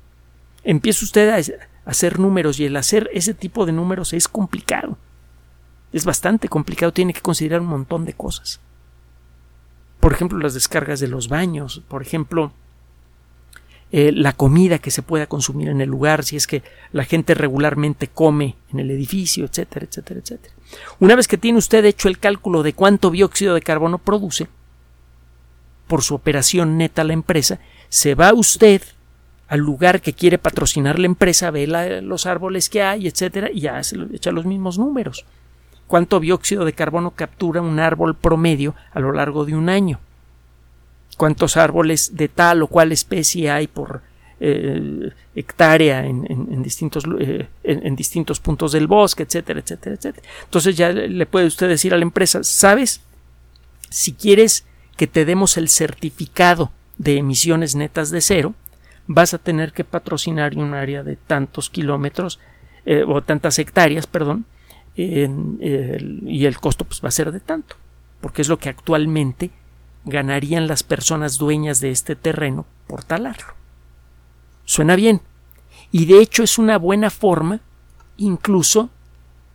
Empieza 0.63 1.05
usted 1.05 1.29
a 1.31 1.91
hacer 1.91 2.21
números 2.21 2.61
y 2.61 2.67
el 2.67 2.77
hacer 2.77 3.11
ese 3.13 3.35
tipo 3.35 3.67
de 3.67 3.73
números 3.73 4.13
es 4.13 4.29
complicado. 4.29 4.97
Es 5.93 6.05
bastante 6.05 6.49
complicado, 6.49 6.93
tiene 6.93 7.13
que 7.13 7.21
considerar 7.21 7.63
un 7.63 7.67
montón 7.67 8.05
de 8.05 8.13
cosas. 8.13 8.61
Por 10.01 10.13
ejemplo, 10.13 10.39
las 10.39 10.55
descargas 10.55 11.01
de 11.01 11.09
los 11.09 11.29
baños, 11.29 11.83
por 11.89 12.03
ejemplo, 12.03 12.53
eh, 13.93 14.13
la 14.13 14.33
comida 14.33 14.79
que 14.79 14.91
se 14.91 15.03
pueda 15.03 15.27
consumir 15.27 15.69
en 15.69 15.81
el 15.81 15.89
lugar, 15.89 16.25
si 16.25 16.37
es 16.37 16.47
que 16.47 16.63
la 16.93 17.05
gente 17.05 17.35
regularmente 17.35 18.09
come 18.09 18.57
en 18.73 18.81
el 18.81 18.91
edificio, 18.91 19.45
etcétera, 19.45 19.87
etcétera, 19.89 20.21
etcétera. 20.21 20.55
Una 20.99 21.15
vez 21.15 21.29
que 21.29 21.39
tiene 21.39 21.59
usted 21.59 21.85
hecho 21.85 22.09
el 22.09 22.19
cálculo 22.19 22.63
de 22.63 22.73
cuánto 22.73 23.11
dióxido 23.11 23.55
de 23.55 23.63
carbono 23.63 23.99
produce 23.99 24.49
por 25.87 26.03
su 26.03 26.15
operación 26.15 26.77
neta 26.77 27.05
la 27.05 27.13
empresa, 27.13 27.61
se 27.89 28.15
va 28.15 28.33
usted 28.33 28.83
al 29.47 29.61
lugar 29.61 30.01
que 30.01 30.15
quiere 30.15 30.39
patrocinar 30.39 30.99
la 30.99 31.07
empresa, 31.07 31.51
ve 31.51 31.67
los 32.03 32.27
árboles 32.27 32.69
que 32.69 32.83
hay, 32.83 33.07
etcétera, 33.07 33.51
y 33.53 33.61
ya 33.61 33.83
se 33.83 33.97
echa 34.13 34.33
los 34.33 34.47
mismos 34.47 34.79
números. 34.79 35.25
¿Cuánto 35.87 36.19
dióxido 36.19 36.65
de 36.65 36.73
carbono 36.73 37.11
captura 37.11 37.61
un 37.61 37.79
árbol 37.79 38.17
promedio 38.17 38.75
a 38.93 39.01
lo 39.01 39.13
largo 39.13 39.45
de 39.45 39.55
un 39.55 39.69
año? 39.69 40.01
Cuántos 41.17 41.57
árboles 41.57 42.17
de 42.17 42.29
tal 42.29 42.63
o 42.63 42.67
cual 42.67 42.93
especie 42.93 43.51
hay 43.51 43.67
por 43.67 44.03
eh, 44.41 45.11
hectárea 45.35 46.05
en, 46.05 46.63
distintos, 46.63 47.05
eh, 47.21 47.49
en, 47.63 47.97
distintos 47.97 48.41
puntos 48.41 48.73
del 48.73 48.87
bosque, 48.87 49.23
etcétera, 49.23 49.61
etcétera, 49.61 49.97
etcétera. 49.97 50.29
Entonces 50.45 50.77
ya 50.77 50.91
le 50.91 51.27
puede 51.27 51.47
usted 51.47 51.69
decir 51.69 51.95
a 51.95 51.97
la 51.97 52.03
empresa, 52.03 52.43
¿sabes? 52.43 53.01
Si 53.91 54.13
quieres 54.13 54.67
que 54.97 55.07
te 55.07 55.25
demos 55.25 55.57
el 55.57 55.69
certificado 55.69 56.73
de 56.99 57.17
emisiones 57.17 57.75
netas 57.75 58.11
de 58.11 58.21
cero, 58.21 58.55
vas 59.07 59.35
a 59.35 59.39
tener 59.39 59.73
que 59.73 59.85
patrocinar 59.85 60.57
un 60.57 60.75
área 60.75 61.03
de 61.03 61.17
tantos 61.17 61.71
kilómetros 61.71 62.39
eh, 62.87 63.05
o 63.07 63.23
tantas 63.23 63.59
hectáreas, 63.59 64.07
perdón, 64.07 64.47
y 64.97 66.45
el 66.45 66.59
costo 66.61 66.85
pues 66.85 67.03
va 67.03 67.09
a 67.09 67.13
ser 67.13 67.33
de 67.33 67.41
tanto, 67.41 67.77
porque 68.21 68.43
es 68.43 68.49
lo 68.49 68.59
que 68.59 68.69
actualmente 68.69 69.51
ganarían 70.05 70.67
las 70.67 70.83
personas 70.83 71.39
dueñas 71.39 71.81
de 71.81 71.91
este 71.91 72.17
terreno 72.17 72.67
por 72.87 73.05
talarlo. 73.05 73.55
Suena 74.65 74.97
bien. 74.97 75.21
Y 75.91 76.07
de 76.07 76.21
hecho 76.21 76.43
es 76.43 76.59
una 76.59 76.79
buena 76.79 77.11
forma 77.11 77.61
incluso 78.17 78.91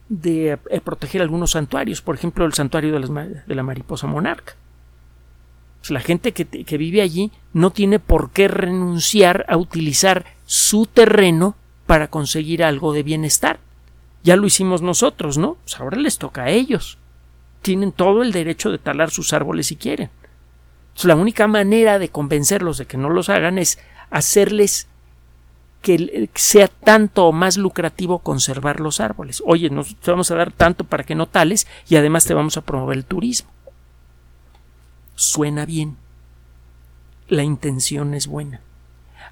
de 0.09 0.59
eh, 0.69 0.81
proteger 0.81 1.21
algunos 1.21 1.51
santuarios, 1.51 2.01
por 2.01 2.15
ejemplo 2.15 2.45
el 2.45 2.53
santuario 2.53 2.99
de, 2.99 3.55
la 3.55 3.63
mariposa 3.63 4.07
monarca. 4.07 4.55
Pues 5.79 5.91
la 5.91 5.99
gente 6.01 6.33
que, 6.33 6.45
que, 6.45 6.77
vive 6.77 7.01
allí 7.01 7.31
no 7.53 7.71
tiene 7.71 7.99
por 7.99 8.31
qué 8.31 8.47
renunciar 8.47 9.45
a 9.47 9.55
utilizar 9.55 10.25
su 10.45 10.87
terreno 10.87 11.55
para 11.85 12.09
conseguir 12.09 12.63
algo 12.63 12.91
de 12.91 13.03
bienestar. 13.03 13.59
Ya 14.23 14.35
lo 14.35 14.45
hicimos 14.45 14.81
nosotros, 14.81 15.37
¿no? 15.37 15.55
Pues 15.63 15.79
ahora 15.79 15.97
les 15.97 16.17
toca 16.17 16.43
a 16.43 16.49
ellos. 16.49 16.97
Tienen 17.61 17.93
todo 17.93 18.23
el 18.23 18.33
derecho 18.33 18.71
de 18.71 18.77
talar 18.77 19.09
sus 19.09 19.31
árboles 19.31 19.67
si 19.67 19.77
quieren 19.77 20.09
la 21.05 21.15
única 21.15 21.47
manera 21.47 21.99
de 21.99 22.09
convencerlos 22.09 22.77
de 22.77 22.85
que 22.85 22.97
no 22.97 23.09
los 23.09 23.29
hagan 23.29 23.57
es 23.57 23.79
hacerles 24.09 24.87
que 25.81 26.29
sea 26.35 26.67
tanto 26.67 27.27
o 27.27 27.31
más 27.31 27.57
lucrativo 27.57 28.19
conservar 28.19 28.79
los 28.79 28.99
árboles. 28.99 29.41
Oye, 29.45 29.69
nos 29.69 29.95
vamos 30.05 30.29
a 30.31 30.35
dar 30.35 30.51
tanto 30.51 30.83
para 30.83 31.03
que 31.03 31.15
no 31.15 31.27
tales 31.27 31.67
y 31.87 31.95
además 31.95 32.25
te 32.25 32.33
vamos 32.33 32.57
a 32.57 32.61
promover 32.61 32.97
el 32.97 33.05
turismo. 33.05 33.49
Suena 35.15 35.65
bien. 35.65 35.97
La 37.27 37.43
intención 37.43 38.13
es 38.13 38.27
buena. 38.27 38.61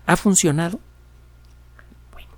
¿Ha 0.06 0.16
funcionado? 0.16 0.80
Bueno. 2.14 2.30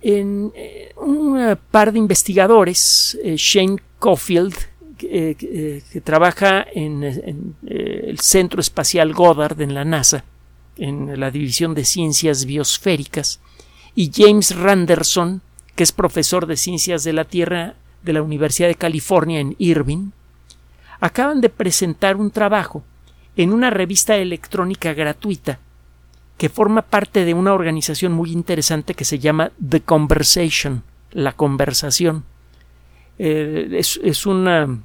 En 0.00 0.52
eh, 0.54 0.92
un 0.96 1.58
par 1.70 1.92
de 1.92 1.98
investigadores, 1.98 3.18
eh, 3.22 3.34
Shane 3.36 3.78
Caulfield 3.98 4.54
eh, 5.00 5.36
eh, 5.40 5.82
que, 5.92 6.00
trabaja 6.00 6.66
en, 6.72 7.04
eh, 7.04 8.04
el 8.06 8.18
Centro 8.20 8.60
Espacial 8.60 9.12
Goddard 9.12 9.60
en 9.60 9.74
la 9.74 9.84
NASA, 9.84 10.24
en 10.76 11.18
la 11.18 11.30
División 11.30 11.74
de 11.74 11.84
Ciencias 11.84 12.44
Biosféricas, 12.44 13.40
y 13.94 14.10
James 14.14 14.54
Randerson, 14.56 15.42
que 15.74 15.82
es 15.82 15.92
profesor 15.92 16.46
de 16.46 16.56
Ciencias 16.56 17.04
de 17.04 17.12
la 17.12 17.24
Tierra 17.24 17.74
de 18.02 18.12
la 18.12 18.22
Universidad 18.22 18.68
de 18.68 18.74
California 18.74 19.40
en 19.40 19.56
Irvine, 19.58 20.10
acaban 21.00 21.40
de 21.40 21.48
presentar 21.48 22.16
un 22.16 22.30
trabajo 22.30 22.82
en 23.36 23.52
una 23.52 23.70
revista 23.70 24.16
electrónica 24.16 24.94
gratuita 24.94 25.60
que 26.36 26.48
forma 26.48 26.82
parte 26.82 27.24
de 27.24 27.34
una 27.34 27.52
organización 27.52 28.12
muy 28.12 28.30
interesante 28.30 28.94
que 28.94 29.04
se 29.04 29.18
llama 29.18 29.50
The 29.68 29.80
Conversation, 29.80 30.84
la 31.10 31.32
conversación. 31.32 32.24
Es, 33.18 34.26
una 34.26 34.78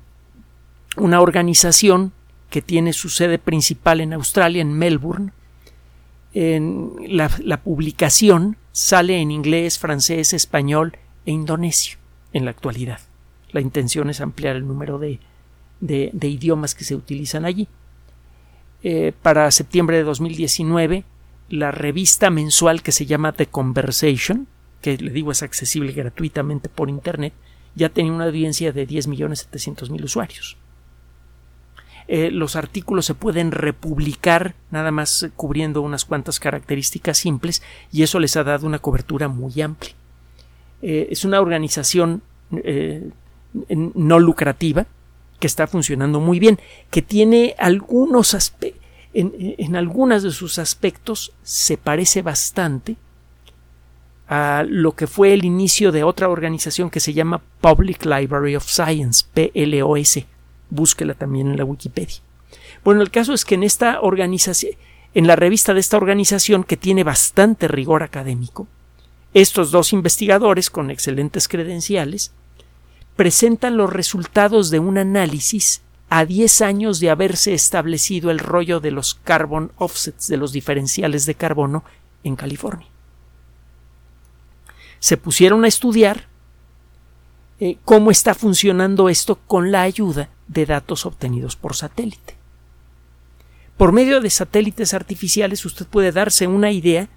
una 0.97 1.21
organización 1.21 2.11
que 2.49 2.61
tiene 2.61 2.93
su 2.93 3.09
sede 3.09 3.39
principal 3.39 4.01
en 4.01 4.13
Australia, 4.13 4.61
en 4.61 4.73
Melbourne. 4.73 5.31
En 6.33 6.91
la, 7.07 7.29
publicación 7.63 8.57
sale 8.71 9.19
en 9.19 9.31
inglés, 9.31 9.79
francés, 9.79 10.33
español 10.33 10.97
e 11.25 11.31
indonesio 11.31 11.97
en 12.31 12.45
la 12.45 12.51
actualidad. 12.51 12.99
La 13.51 13.61
intención 13.61 14.09
es 14.09 14.19
ampliar 14.19 14.55
el 14.55 14.67
número 14.67 14.97
de, 14.97 15.19
de, 15.79 16.27
idiomas 16.27 16.73
que 16.73 16.83
se 16.83 16.95
utilizan 16.95 17.45
allí. 17.45 17.67
Eh, 18.81 19.13
para 19.21 19.49
septiembre 19.51 19.97
de 19.97 20.03
2019, 20.03 21.03
la 21.49 21.71
revista 21.71 22.29
mensual 22.29 22.81
que 22.81 22.91
se 22.91 23.05
llama 23.05 23.31
The 23.31 23.45
Conversation, 23.47 24.47
que 24.81 24.97
le 24.97 25.11
digo 25.11 25.31
es 25.31 25.43
accesible 25.43 25.91
gratuitamente 25.91 26.67
por 26.67 26.89
Internet, 26.89 27.33
ya 27.75 27.89
tenía 27.89 28.11
una 28.11 28.25
audiencia 28.25 28.71
de 28.71 28.87
10.700.000 28.87 30.03
usuarios. 30.03 30.57
Eh, 32.07 32.31
los 32.31 32.55
artículos 32.55 33.05
se 33.05 33.13
pueden 33.13 33.51
republicar 33.51 34.55
nada 34.71 34.91
más 34.91 35.29
cubriendo 35.35 35.81
unas 35.81 36.03
cuantas 36.03 36.39
características 36.39 37.17
simples 37.17 37.63
y 37.91 38.03
eso 38.03 38.19
les 38.19 38.35
ha 38.35 38.43
dado 38.43 38.67
una 38.67 38.79
cobertura 38.79 39.29
muy 39.29 39.61
amplia. 39.61 39.93
Eh, 40.81 41.07
es 41.11 41.23
una 41.23 41.39
organización 41.39 42.21
eh, 42.51 43.09
no 43.69 44.19
lucrativa 44.19 44.85
que 45.39 45.47
está 45.47 45.65
funcionando 45.67 46.19
muy 46.19 46.39
bien, 46.39 46.59
que 46.91 47.01
tiene 47.01 47.55
algunos 47.57 48.33
aspectos, 48.33 48.81
en, 49.13 49.55
en 49.57 49.75
algunos 49.75 50.23
de 50.23 50.31
sus 50.31 50.59
aspectos 50.59 51.33
se 51.43 51.77
parece 51.77 52.21
bastante 52.21 52.97
a 54.35 54.65
lo 54.67 54.95
que 54.95 55.05
fue 55.05 55.31
el 55.31 55.45
inicio 55.45 55.91
de 55.91 56.03
otra 56.03 56.27
organización 56.27 56.89
que 56.89 56.99
se 56.99 57.13
llama 57.13 57.43
Public 57.61 58.03
Library 58.03 58.55
of 58.55 58.65
Science, 58.65 59.25
PLOS, 59.31 60.25
búsquela 60.71 61.13
también 61.13 61.51
en 61.51 61.57
la 61.57 61.65
Wikipedia. 61.65 62.15
Bueno, 62.83 63.03
el 63.03 63.11
caso 63.11 63.33
es 63.33 63.45
que 63.45 63.53
en 63.53 63.61
esta 63.61 64.01
organización, 64.01 64.71
en 65.13 65.27
la 65.27 65.35
revista 65.35 65.75
de 65.75 65.81
esta 65.81 65.97
organización 65.97 66.63
que 66.63 66.77
tiene 66.77 67.03
bastante 67.03 67.67
rigor 67.67 68.01
académico, 68.01 68.67
estos 69.35 69.69
dos 69.69 69.93
investigadores 69.93 70.71
con 70.71 70.89
excelentes 70.89 71.47
credenciales 71.47 72.31
presentan 73.15 73.77
los 73.77 73.93
resultados 73.93 74.71
de 74.71 74.79
un 74.79 74.97
análisis 74.97 75.83
a 76.09 76.25
10 76.25 76.61
años 76.63 76.99
de 76.99 77.11
haberse 77.11 77.53
establecido 77.53 78.31
el 78.31 78.39
rollo 78.39 78.79
de 78.79 78.89
los 78.89 79.13
carbon 79.13 79.71
offsets, 79.77 80.27
de 80.27 80.37
los 80.37 80.51
diferenciales 80.51 81.27
de 81.27 81.35
carbono 81.35 81.83
en 82.23 82.35
California. 82.35 82.92
Se 85.03 85.17
pusieron 85.17 85.65
a 85.65 85.67
estudiar 85.67 86.27
eh, 87.59 87.75
cómo 87.83 88.09
está 88.09 88.33
funcionando 88.33 89.09
esto 89.09 89.35
con 89.35 89.69
la 89.69 89.81
ayuda 89.81 90.29
de 90.47 90.65
datos 90.65 91.05
obtenidos 91.05 91.57
por 91.57 91.75
satélite. 91.75 92.37
Por 93.75 93.91
medio 93.91 94.21
de 94.21 94.29
satélites 94.29 94.93
artificiales 94.93 95.65
usted 95.65 95.85
puede 95.87 96.13
darse 96.13 96.47
una 96.47 96.71
idea 96.71 97.09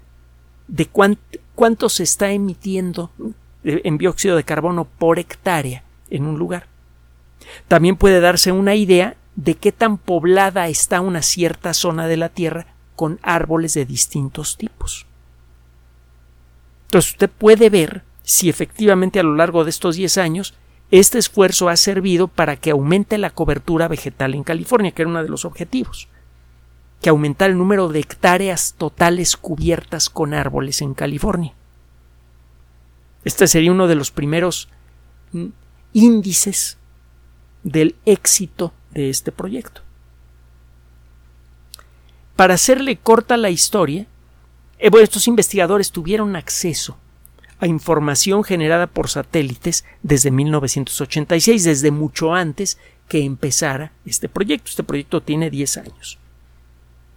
de 0.67 0.87
cuánto, 0.87 1.87
se 1.87 2.03
está 2.03 2.31
emitiendo 2.31 3.09
en 3.63 3.97
dióxido 3.97 4.35
de 4.35 4.43
carbono 4.43 4.83
por 4.83 5.17
hectárea 5.17 5.85
en 6.09 6.25
un 6.25 6.37
lugar. 6.37 6.67
También 7.69 7.95
puede 7.95 8.19
darse 8.19 8.51
una 8.51 8.75
idea 8.75 9.15
de 9.37 9.55
qué 9.55 9.71
tan 9.71 9.97
poblada 9.97 10.67
está 10.67 10.99
una 10.99 11.21
cierta 11.21 11.73
zona 11.73 12.09
de 12.09 12.17
la 12.17 12.27
Tierra 12.27 12.67
con 12.97 13.17
árboles 13.21 13.75
de 13.75 13.85
distintos 13.85 14.57
tipos. 14.57 15.06
Entonces 16.87 17.11
usted 17.11 17.29
puede 17.29 17.69
ver 17.69 18.03
si 18.23 18.49
efectivamente 18.49 19.19
a 19.19 19.23
lo 19.23 19.35
largo 19.35 19.63
de 19.65 19.69
estos 19.69 19.97
10 19.97 20.17
años 20.17 20.53
este 20.89 21.19
esfuerzo 21.19 21.67
ha 21.67 21.75
servido 21.75 22.29
para 22.29 22.55
que 22.55 22.71
aumente 22.71 23.17
la 23.17 23.29
cobertura 23.29 23.89
vegetal 23.89 24.33
en 24.33 24.43
California, 24.43 24.91
que 24.91 25.01
era 25.01 25.09
uno 25.09 25.21
de 25.21 25.27
los 25.27 25.43
objetivos, 25.43 26.07
que 27.01 27.09
aumentar 27.09 27.49
el 27.49 27.57
número 27.57 27.89
de 27.89 27.99
hectáreas 27.99 28.75
totales 28.77 29.35
cubiertas 29.35 30.09
con 30.09 30.33
árboles 30.33 30.81
en 30.81 30.93
California. 30.93 31.53
Este 33.25 33.47
sería 33.47 33.73
uno 33.73 33.87
de 33.87 33.95
los 33.95 34.11
primeros 34.11 34.69
mm, 35.33 35.47
índices 35.91 36.77
del 37.63 37.95
éxito 38.05 38.71
de 38.91 39.09
este 39.09 39.33
proyecto. 39.33 39.81
Para 42.37 42.53
hacerle 42.53 42.95
corta 42.95 43.35
la 43.35 43.49
historia, 43.49 44.07
estos 44.79 45.27
investigadores 45.27 45.91
tuvieron 45.91 46.35
acceso 46.35 46.97
a 47.59 47.67
información 47.67 48.43
generada 48.43 48.87
por 48.87 49.09
satélites 49.09 49.83
desde 50.03 50.31
1986, 50.31 51.63
desde 51.63 51.91
mucho 51.91 52.33
antes 52.33 52.77
que 53.07 53.23
empezara 53.23 53.91
este 54.05 54.29
proyecto. 54.29 54.69
Este 54.69 54.83
proyecto 54.83 55.21
tiene 55.21 55.49
10 55.49 55.77
años. 55.77 56.19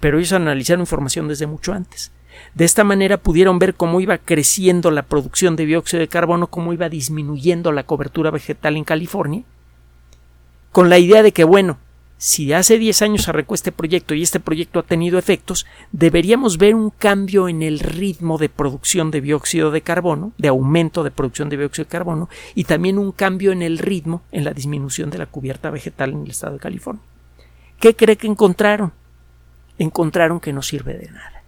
Pero 0.01 0.19
ellos 0.19 0.33
analizaron 0.33 0.81
información 0.81 1.29
desde 1.29 1.47
mucho 1.47 1.73
antes. 1.73 2.11
De 2.55 2.65
esta 2.65 2.85
manera 2.85 3.19
pudieron 3.19 3.59
ver 3.59 3.75
cómo 3.75 4.01
iba 4.01 4.17
creciendo 4.17 4.91
la 4.91 5.03
producción 5.03 5.57
de 5.57 5.67
dióxido 5.67 6.01
de 6.01 6.09
carbono, 6.09 6.47
cómo 6.47 6.73
iba 6.73 6.89
disminuyendo 6.89 7.71
la 7.73 7.83
cobertura 7.83 8.31
vegetal 8.31 8.77
en 8.77 8.85
California, 8.85 9.43
con 10.73 10.89
la 10.89 10.99
idea 10.99 11.23
de 11.23 11.33
que, 11.33 11.45
bueno, 11.45 11.79
si 12.23 12.53
hace 12.53 12.77
10 12.77 13.01
años 13.01 13.29
arrancó 13.29 13.55
este 13.55 13.73
proyecto 13.73 14.13
y 14.13 14.21
este 14.21 14.41
proyecto 14.41 14.79
ha 14.79 14.83
tenido 14.83 15.19
efectos, 15.19 15.65
deberíamos 15.91 16.59
ver 16.59 16.75
un 16.75 16.91
cambio 16.91 17.49
en 17.49 17.63
el 17.63 17.79
ritmo 17.79 18.37
de 18.37 18.51
producción 18.51 19.11
de 19.11 19.23
dióxido 19.23 19.71
de 19.71 19.81
carbono, 19.81 20.33
de 20.37 20.49
aumento 20.49 21.03
de 21.03 21.13
producción 21.13 21.49
de 21.49 21.57
dióxido 21.57 21.87
de 21.87 21.91
carbono, 21.91 22.29
y 22.55 22.65
también 22.65 22.99
un 22.99 23.13
cambio 23.13 23.53
en 23.53 23.63
el 23.63 23.79
ritmo 23.79 24.21
en 24.33 24.45
la 24.45 24.53
disminución 24.53 25.09
de 25.09 25.17
la 25.17 25.25
cubierta 25.25 25.71
vegetal 25.71 26.11
en 26.11 26.25
el 26.25 26.31
estado 26.31 26.53
de 26.53 26.59
California. 26.59 27.03
¿Qué 27.79 27.97
cree 27.97 28.17
que 28.17 28.27
encontraron? 28.27 28.93
Encontraron 29.79 30.41
que 30.41 30.53
no 30.53 30.61
sirve 30.61 30.99
de 30.99 31.11
nada. 31.11 31.43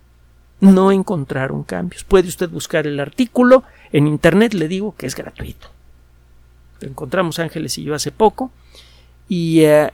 No 0.60 0.90
encontraron 0.90 1.64
cambios. 1.64 2.02
Puede 2.02 2.28
usted 2.28 2.48
buscar 2.48 2.86
el 2.86 2.98
artículo 2.98 3.62
en 3.92 4.06
Internet, 4.06 4.54
le 4.54 4.68
digo 4.68 4.94
que 4.96 5.04
es 5.04 5.14
gratuito. 5.14 5.68
Lo 6.80 6.88
encontramos 6.88 7.38
Ángeles 7.38 7.76
y 7.76 7.82
yo 7.82 7.94
hace 7.94 8.10
poco. 8.10 8.50
Y 9.28 9.64
eh, 9.64 9.92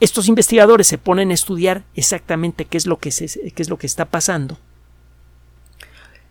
estos 0.00 0.28
investigadores 0.28 0.86
se 0.86 0.98
ponen 0.98 1.30
a 1.30 1.34
estudiar 1.34 1.84
exactamente 1.94 2.64
qué 2.64 2.76
es 2.76 2.86
lo 2.86 2.98
que, 2.98 3.08
es 3.08 3.68
lo 3.68 3.78
que 3.78 3.86
está 3.86 4.04
pasando. 4.04 4.58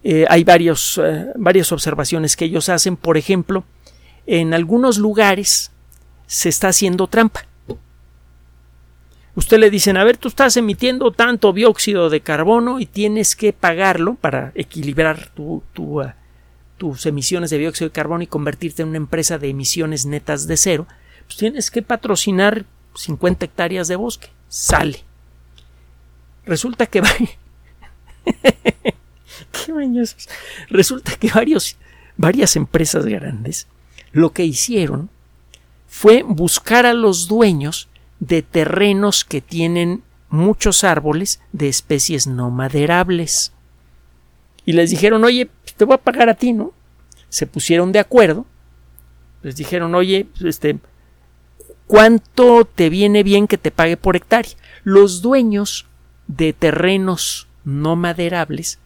Eh, 0.04 0.26
hay 0.30 0.44
varios, 0.44 1.00
eh, 1.04 1.28
varias 1.36 1.72
observaciones 1.72 2.38
que 2.38 2.46
ellos 2.46 2.70
hacen. 2.70 2.96
Por 2.96 3.18
ejemplo, 3.18 3.66
en 4.26 4.54
algunos 4.54 4.98
lugares 4.98 5.72
se 6.28 6.50
está 6.50 6.70
haciendo 6.70 7.08
trampa. 7.08 7.46
Usted 9.36 9.60
le 9.60 9.70
dicen, 9.70 9.98
a 9.98 10.04
ver, 10.04 10.18
tú 10.18 10.30
estás 10.30 10.58
emitiendo 10.58 11.12
tanto 11.12 11.54
dióxido 11.54 12.10
de 12.10 12.22
carbono 12.22 12.80
y 12.80 12.88
tienes 12.88 13.36
que 13.36 13.54
pagarlo 13.54 14.16
para 14.16 14.52
equilibrar 14.56 15.30
tu, 15.36 15.62
uh, 15.78 16.04
tus 16.78 17.06
emisiones 17.06 17.52
de 17.52 17.60
dióxido 17.60 17.90
de 17.90 17.94
carbono 17.94 18.24
y 18.24 18.28
convertirte 18.28 18.82
en 18.82 18.88
una 18.90 18.98
empresa 18.98 19.38
de 19.38 19.50
emisiones 19.50 20.06
netas 20.06 20.48
de 20.48 20.58
cero. 20.58 20.88
Pues 21.28 21.38
tienes 21.38 21.70
que 21.70 21.84
patrocinar 21.84 22.66
50 22.98 23.46
hectáreas 23.46 23.88
de 23.88 23.96
bosque. 23.96 24.30
Sale. 24.50 25.04
Resulta 26.46 26.86
que 26.86 27.02
Qué 29.66 29.72
bañosos. 29.72 30.28
Resulta 30.70 31.16
que 31.16 31.32
varios, 31.32 31.78
varias 32.18 32.56
empresas 32.56 33.06
grandes 33.06 33.68
lo 34.12 34.32
que 34.32 34.46
hicieron 34.46 35.10
fue 35.88 36.24
buscar 36.24 36.86
a 36.86 36.94
los 36.94 37.28
dueños 37.28 37.88
de 38.20 38.42
terrenos 38.42 39.24
que 39.24 39.42
tienen 39.42 40.04
muchos 40.30 40.84
árboles 40.84 41.42
de 41.52 41.70
especies 41.70 42.28
no 42.28 42.50
maderables. 42.50 43.52
Y 44.66 44.74
les 44.74 44.90
dijeron, 44.90 45.24
oye, 45.24 45.50
te 45.78 45.86
voy 45.86 45.96
a 45.96 46.00
pagar 46.00 46.30
a 46.30 46.34
ti, 46.34 46.52
¿no? 46.52 46.74
Se 47.30 47.48
pusieron 47.48 47.92
de 47.92 48.00
acuerdo. 48.00 48.46
Les 49.44 49.56
dijeron, 49.56 49.96
oye, 49.96 50.28
este, 50.44 50.80
¿Cuánto 51.88 52.66
te 52.66 52.90
viene 52.90 53.24
bien 53.24 53.48
que 53.48 53.58
te 53.58 53.72
pague 53.72 53.98
por 53.98 54.16
hectárea? 54.16 54.52
Los 54.84 55.22
dueños 55.22 55.88
de 56.28 56.54
terrenos 56.54 57.48
no 57.64 57.96
maderables 57.96 58.80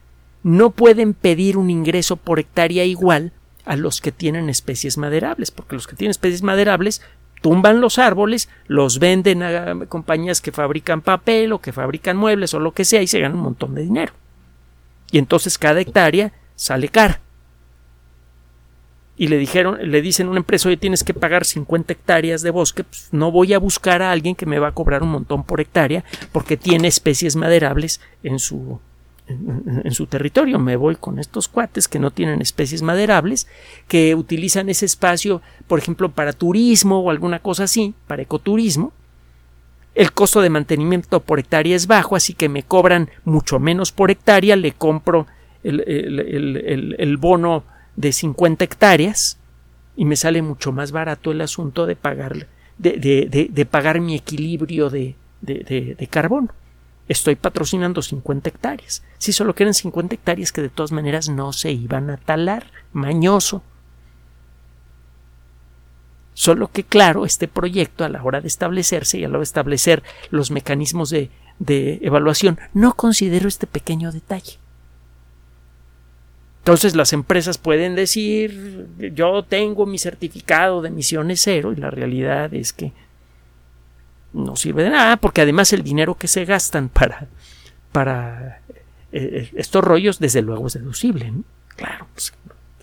no 0.44 0.72
pueden 0.72 1.14
pedir 1.14 1.58
un 1.58 1.70
ingreso 1.70 2.16
por 2.16 2.40
hectárea 2.40 2.86
igual 2.86 3.32
a 3.66 3.76
los 3.76 4.02
que 4.02 4.12
tienen 4.12 4.50
especies 4.50 4.98
maderables, 4.98 5.52
porque 5.52 5.76
los 5.76 5.88
que 5.88 5.96
tienen 5.96 6.12
especies 6.12 6.42
maderables 6.42 7.02
tumban 7.42 7.82
los 7.82 8.00
árboles, 8.00 8.50
los 8.68 9.00
venden 9.00 9.44
a 9.44 9.86
compañías 9.88 10.42
que 10.42 10.52
fabrican 10.52 11.02
papel 11.02 11.54
o 11.54 11.60
que 11.60 11.74
fabrican 11.74 12.18
muebles 12.18 12.54
o 12.54 12.60
lo 12.60 12.74
que 12.74 12.86
sea 12.86 13.02
y 13.02 13.08
se 13.08 13.20
ganan 13.20 13.38
un 13.38 13.44
montón 13.44 13.76
de 13.76 13.84
dinero. 13.84 14.14
Y 15.12 15.18
entonces 15.18 15.58
cada 15.58 15.82
hectárea 15.82 16.34
sale 16.56 16.90
cara 16.90 17.20
y 19.22 19.28
le 19.28 19.38
dijeron, 19.38 19.78
le 19.84 20.02
dicen 20.02 20.26
a 20.26 20.30
una 20.32 20.40
empresa, 20.40 20.68
oye, 20.68 20.78
tienes 20.78 21.04
que 21.04 21.14
pagar 21.14 21.46
50 21.46 21.94
hectáreas 21.94 22.42
de 22.42 22.50
bosque, 22.50 22.84
pues 22.84 23.08
no 23.12 23.32
voy 23.32 23.54
a 23.54 23.60
buscar 23.60 24.02
a 24.02 24.12
alguien 24.12 24.34
que 24.34 24.48
me 24.48 24.58
va 24.58 24.70
a 24.70 24.72
cobrar 24.72 25.04
un 25.04 25.12
montón 25.12 25.44
por 25.44 25.62
hectárea 25.62 26.04
porque 26.32 26.58
tiene 26.58 26.88
especies 26.88 27.36
maderables 27.36 28.02
en 28.24 28.40
su, 28.40 28.80
en, 29.28 29.92
su 29.92 30.08
territorio. 30.08 30.58
Me 30.58 30.76
voy 30.76 30.96
con 30.96 31.20
estos 31.20 31.48
cuates 31.48 31.88
que 31.88 32.00
no 32.00 32.10
tienen 32.10 32.42
especies 32.42 32.82
maderables, 32.82 33.48
que 33.88 34.16
utilizan 34.16 34.70
ese 34.70 34.88
espacio, 34.88 35.44
por 35.68 35.78
ejemplo, 35.78 36.10
para 36.10 36.34
turismo 36.34 37.02
o 37.02 37.12
alguna 37.12 37.38
cosa 37.38 37.66
así, 37.66 37.94
para 38.08 38.24
ecoturismo. 38.24 38.92
El 39.94 40.14
costo 40.14 40.42
de 40.42 40.50
mantenimiento 40.50 41.20
por 41.20 41.38
hectárea 41.38 41.76
es 41.76 41.86
bajo, 41.86 42.16
así 42.16 42.34
que 42.34 42.50
me 42.50 42.64
cobran 42.64 43.12
mucho 43.24 43.60
menos 43.60 43.92
por 43.92 44.10
hectárea, 44.10 44.56
le 44.56 44.72
compro 44.72 45.28
el, 45.64 45.80
el, 45.82 46.96
el 46.98 47.18
bono 47.18 47.66
de 48.02 48.12
50 48.12 48.66
hectáreas 48.66 49.38
y 49.96 50.06
me 50.06 50.16
sale 50.16 50.42
mucho 50.42 50.72
más 50.72 50.92
barato 50.92 51.32
el 51.32 51.42
asunto 51.42 51.86
de 51.86 51.96
pagar, 51.96 52.48
de, 52.78 52.98
de, 53.52 53.66
pagar 53.66 54.02
mi 54.02 54.16
equilibrio 54.16 54.90
de, 54.90 55.16
de, 55.42 56.08
carbono. 56.10 56.50
Estoy 57.08 57.36
patrocinando 57.36 58.02
50 58.02 58.50
hectáreas. 58.50 59.04
Si 59.18 59.34
solo 59.34 59.54
quieren 59.54 59.74
50 59.74 60.16
hectáreas 60.16 60.52
que 60.52 60.62
de 60.62 60.70
todas 60.70 60.92
maneras 60.92 61.30
no 61.30 61.54
se 61.54 61.72
iban 61.72 62.10
a 62.10 62.18
talar, 62.18 62.72
mañoso. 62.94 63.62
Solo 66.34 66.72
que, 66.72 66.84
claro, 66.84 67.26
este 67.26 67.48
proyecto 67.48 68.04
a 68.04 68.10
la 68.10 68.24
hora 68.24 68.42
de 68.42 68.48
establecerse 68.48 69.20
y 69.20 69.26
a 69.26 69.28
la 69.28 69.34
hora 69.34 69.40
de 69.40 69.44
establecer 69.44 70.02
los 70.32 70.50
mecanismos 70.50 71.10
de, 71.10 71.30
de 71.60 72.00
evaluación, 72.02 72.60
no 72.74 72.96
considero 72.96 73.48
este 73.48 73.68
pequeño 73.68 74.12
detalle. 74.12 74.61
Entonces 76.62 76.96
las 76.96 77.12
empresas 77.12 77.58
pueden 77.58 77.96
decir 77.96 78.88
yo 79.16 79.44
tengo 79.44 79.88
mi 79.88 79.98
certificado 79.98 80.84
de 80.84 80.90
emisiones 80.90 81.42
cero 81.42 81.74
y 81.74 81.78
la 81.78 81.90
realidad 81.90 82.54
es 82.54 82.72
que 82.72 82.94
no 84.32 84.56
sirve 84.56 84.84
de 84.84 84.92
nada 84.92 85.18
porque 85.18 85.42
además 85.42 85.74
el 85.74 85.82
dinero 85.82 86.16
que 86.16 86.28
se 86.28 86.46
gastan 86.46 86.90
para, 86.90 87.28
para 87.92 88.62
eh, 88.68 88.80
eh, 89.12 89.52
estos 89.56 89.84
rollos 89.84 90.20
desde 90.20 90.44
luego 90.44 90.68
es 90.68 90.74
deducible. 90.74 91.34
Claro, 91.76 92.08
pues, 92.14 92.32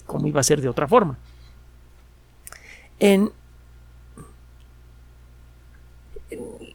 ¿cómo 0.06 0.26
iba 0.26 0.40
a 0.40 0.44
ser 0.44 0.60
de 0.60 0.68
otra 0.68 0.88
forma? 0.88 1.16
En, 2.98 3.30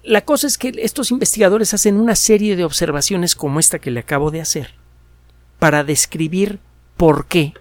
la 0.03 0.21
cosa 0.21 0.47
es 0.47 0.57
que 0.57 0.71
estos 0.77 1.11
investigadores 1.11 1.73
hacen 1.73 1.97
una 1.97 2.15
serie 2.15 2.55
de 2.55 2.63
observaciones 2.63 3.35
como 3.35 3.59
esta 3.59 3.79
que 3.79 3.91
le 3.91 3.99
acabo 3.99 4.31
de 4.31 4.39
hacer 4.39 4.73
para 5.59 5.83
describir 5.83 6.59
¿Por 6.97 7.25
qué? 7.25 7.53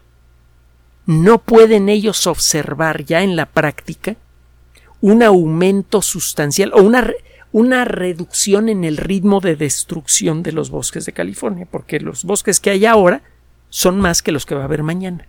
No 1.07 1.39
pueden 1.39 1.89
ellos 1.89 2.27
observar 2.27 3.05
ya 3.05 3.23
en 3.23 3.37
la 3.37 3.47
práctica 3.47 4.17
un 5.01 5.23
aumento 5.23 6.01
sustancial 6.01 6.73
o 6.75 6.83
una, 6.83 7.11
una 7.51 7.85
reducción 7.85 8.69
en 8.69 8.85
el 8.85 8.97
ritmo 8.97 9.41
de 9.41 9.57
destrucción 9.57 10.43
de 10.43 10.53
los 10.53 10.71
bosques 10.71 11.05
de 11.05 11.13
California, 11.13 11.67
porque 11.71 11.99
los 11.99 12.25
bosques 12.25 12.61
que 12.61 12.71
hay 12.71 12.87
ahora 12.87 13.23
son 13.69 14.01
más 14.01 14.23
que 14.23 14.33
los 14.33 14.47
que 14.47 14.55
va 14.55 14.63
a 14.63 14.67
haber 14.67 14.85
mañana. 14.85 15.27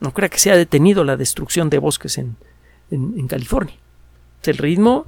No 0.00 0.12
crea 0.12 0.28
que 0.28 0.38
se 0.38 0.50
detenido 0.50 1.04
la 1.04 1.16
destrucción 1.16 1.70
de 1.70 1.78
bosques 1.78 2.18
en, 2.18 2.36
en, 2.90 3.26
California. 3.28 3.76
El 4.44 4.58
ritmo 4.58 5.06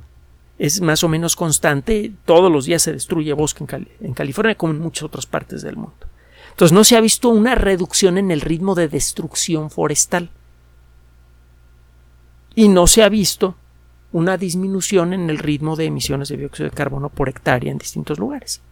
es 0.59 0.81
más 0.81 1.05
o 1.05 1.09
menos 1.09 1.37
constante, 1.37 2.13
todos 2.25 2.51
los 2.51 2.65
días 2.65 2.81
se 2.81 2.95
destruye 2.95 3.35
bosque 3.35 3.67
en 4.01 4.15
California 4.15 4.55
como 4.55 4.73
en 4.73 4.81
muchas 4.81 5.03
otras 5.03 5.27
partes 5.27 5.61
del 5.61 5.77
mundo. 5.77 6.07
Entonces 6.57 6.73
no 6.73 6.85
se 6.85 6.97
ha 6.97 7.03
visto 7.03 7.29
una 7.29 7.55
reducción 7.55 8.17
en 8.17 8.31
el 8.31 8.41
ritmo 8.41 8.75
de 8.75 8.89
destrucción 8.89 9.69
forestal. 9.69 10.31
Y 12.55 12.69
no 12.69 12.87
se 12.87 13.03
ha 13.03 13.11
visto 13.11 13.57
una 14.11 14.39
disminución 14.39 15.13
en 15.13 15.29
el 15.29 15.37
ritmo 15.37 15.77
de 15.77 15.85
emisiones 15.85 16.31
de 16.31 16.39
dióxido 16.39 16.71
de 16.71 16.75
carbono 16.75 17.11
por 17.11 17.29
hectárea 17.29 17.71
en 17.71 17.77
distintos 17.77 18.19
lugares. 18.19 18.63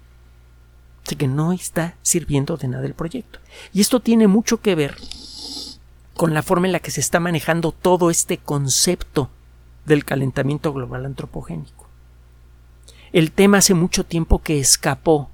Así 1.05 1.15
que 1.17 1.29
no 1.29 1.53
está 1.53 1.99
sirviendo 2.01 2.57
de 2.57 2.69
nada 2.69 2.87
el 2.87 2.95
proyecto. 2.95 3.39
Y 3.75 3.83
esto 3.83 4.01
tiene 4.01 4.29
mucho 4.29 4.63
que 4.63 4.75
ver 4.75 4.97
con 6.15 6.33
la 6.33 6.43
forma 6.43 6.67
en 6.67 6.73
la 6.73 6.81
que 6.81 6.91
se 6.91 7.03
está 7.03 7.21
manejando 7.21 7.71
todo 7.71 8.09
este 8.09 8.39
concepto 8.39 9.29
del 9.85 10.07
calentamiento 10.07 10.73
global 10.73 11.05
antropogénico. 11.05 11.87
El 13.13 13.31
tema 13.31 13.59
hace 13.59 13.75
mucho 13.75 14.05
tiempo 14.05 14.41
que 14.41 14.59
escapó 14.59 15.29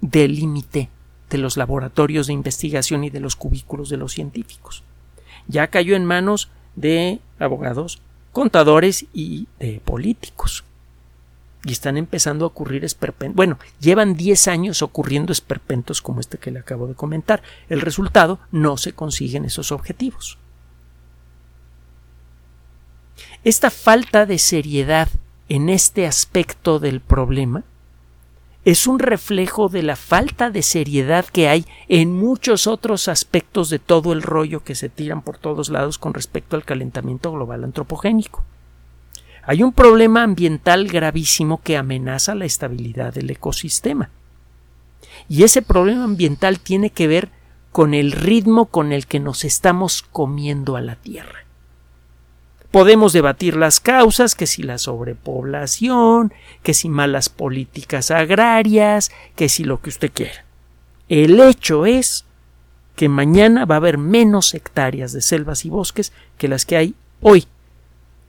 del 0.00 0.36
límite 0.36 0.88
de 1.30 1.38
los 1.38 1.56
laboratorios 1.56 2.26
de 2.26 2.32
investigación 2.32 3.04
y 3.04 3.10
de 3.10 3.20
los 3.20 3.36
cubículos 3.36 3.88
de 3.88 3.96
los 3.96 4.12
científicos. 4.12 4.82
Ya 5.48 5.68
cayó 5.68 5.96
en 5.96 6.04
manos 6.04 6.50
de 6.76 7.20
abogados, 7.38 8.00
contadores 8.32 9.06
y 9.12 9.48
de 9.58 9.80
políticos. 9.84 10.64
Y 11.66 11.72
están 11.72 11.96
empezando 11.96 12.44
a 12.44 12.48
ocurrir 12.48 12.84
esperpentos. 12.84 13.36
Bueno, 13.36 13.58
llevan 13.80 14.16
10 14.16 14.48
años 14.48 14.82
ocurriendo 14.82 15.32
esperpentos 15.32 16.02
como 16.02 16.20
este 16.20 16.36
que 16.36 16.50
le 16.50 16.58
acabo 16.58 16.86
de 16.86 16.94
comentar. 16.94 17.42
El 17.70 17.80
resultado, 17.80 18.38
no 18.52 18.76
se 18.76 18.92
consiguen 18.92 19.46
esos 19.46 19.72
objetivos. 19.72 20.36
Esta 23.44 23.70
falta 23.70 24.26
de 24.26 24.38
seriedad 24.38 25.08
en 25.48 25.68
este 25.68 26.06
aspecto 26.06 26.78
del 26.78 27.00
problema 27.00 27.64
es 28.64 28.86
un 28.86 28.98
reflejo 28.98 29.68
de 29.68 29.82
la 29.82 29.96
falta 29.96 30.50
de 30.50 30.62
seriedad 30.62 31.26
que 31.26 31.48
hay 31.48 31.66
en 31.88 32.16
muchos 32.16 32.66
otros 32.66 33.08
aspectos 33.08 33.68
de 33.68 33.78
todo 33.78 34.12
el 34.12 34.22
rollo 34.22 34.64
que 34.64 34.74
se 34.74 34.88
tiran 34.88 35.20
por 35.20 35.36
todos 35.36 35.68
lados 35.68 35.98
con 35.98 36.14
respecto 36.14 36.56
al 36.56 36.64
calentamiento 36.64 37.30
global 37.30 37.64
antropogénico. 37.64 38.42
Hay 39.46 39.62
un 39.62 39.72
problema 39.72 40.22
ambiental 40.22 40.88
gravísimo 40.88 41.60
que 41.62 41.76
amenaza 41.76 42.34
la 42.34 42.46
estabilidad 42.46 43.12
del 43.12 43.28
ecosistema. 43.28 44.08
Y 45.28 45.42
ese 45.42 45.60
problema 45.60 46.04
ambiental 46.04 46.58
tiene 46.58 46.88
que 46.88 47.06
ver 47.06 47.28
con 47.70 47.92
el 47.92 48.12
ritmo 48.12 48.66
con 48.66 48.92
el 48.92 49.06
que 49.06 49.20
nos 49.20 49.44
estamos 49.44 50.02
comiendo 50.02 50.76
a 50.76 50.80
la 50.80 50.96
Tierra. 50.96 51.43
Podemos 52.74 53.12
debatir 53.12 53.54
las 53.54 53.78
causas, 53.78 54.34
que 54.34 54.48
si 54.48 54.64
la 54.64 54.78
sobrepoblación, 54.78 56.34
que 56.64 56.74
si 56.74 56.88
malas 56.88 57.28
políticas 57.28 58.10
agrarias, 58.10 59.12
que 59.36 59.48
si 59.48 59.62
lo 59.62 59.80
que 59.80 59.90
usted 59.90 60.10
quiera. 60.12 60.44
El 61.08 61.38
hecho 61.38 61.86
es 61.86 62.24
que 62.96 63.08
mañana 63.08 63.64
va 63.64 63.76
a 63.76 63.78
haber 63.78 63.96
menos 63.96 64.54
hectáreas 64.54 65.12
de 65.12 65.22
selvas 65.22 65.64
y 65.64 65.70
bosques 65.70 66.12
que 66.36 66.48
las 66.48 66.66
que 66.66 66.76
hay 66.76 66.94
hoy 67.20 67.46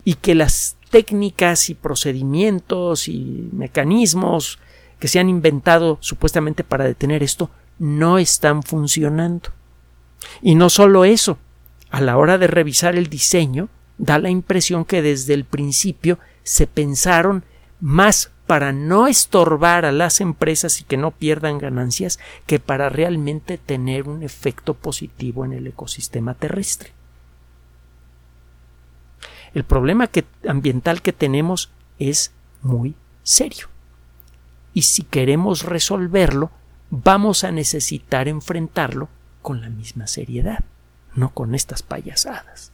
y 0.03 0.13
que 0.13 0.35
las 0.35 0.77
técnicas 0.91 1.71
y 1.71 1.73
procedimientos 1.73 3.07
y 3.07 3.49
mecanismos 3.51 4.59
que 4.99 5.07
se 5.07 5.17
han 5.17 5.27
inventado 5.27 5.97
supuestamente 6.01 6.63
para 6.63 6.85
detener 6.85 7.23
esto 7.23 7.49
no 7.79 8.19
están 8.19 8.61
funcionando. 8.61 9.49
Y 10.43 10.53
no 10.53 10.69
solo 10.69 11.03
eso, 11.03 11.39
a 11.89 11.99
la 11.99 12.15
hora 12.15 12.37
de 12.37 12.45
revisar 12.45 12.95
el 12.95 13.07
diseño, 13.07 13.69
da 13.97 14.19
la 14.19 14.29
impresión 14.29 14.85
que 14.85 15.01
desde 15.01 15.33
el 15.33 15.45
principio 15.45 16.19
se 16.43 16.67
pensaron 16.67 17.43
más 17.79 18.31
para 18.47 18.71
no 18.71 19.07
estorbar 19.07 19.85
a 19.85 19.91
las 19.91 20.21
empresas 20.21 20.79
y 20.79 20.83
que 20.83 20.97
no 20.97 21.11
pierdan 21.11 21.57
ganancias 21.57 22.19
que 22.45 22.59
para 22.59 22.89
realmente 22.89 23.57
tener 23.57 24.07
un 24.07 24.23
efecto 24.23 24.73
positivo 24.75 25.45
en 25.45 25.53
el 25.53 25.67
ecosistema 25.67 26.35
terrestre. 26.35 26.91
El 29.53 29.63
problema 29.63 30.09
ambiental 30.47 31.01
que 31.01 31.13
tenemos 31.13 31.71
es 31.97 32.31
muy 32.61 32.93
serio. 33.23 33.69
Y 34.73 34.81
si 34.83 35.03
queremos 35.03 35.63
resolverlo, 35.63 36.51
vamos 36.89 37.43
a 37.43 37.51
necesitar 37.51 38.27
enfrentarlo 38.27 39.07
con 39.41 39.61
la 39.61 39.69
misma 39.69 40.07
seriedad, 40.07 40.59
no 41.15 41.29
con 41.29 41.55
estas 41.55 41.83
payasadas. 41.83 42.73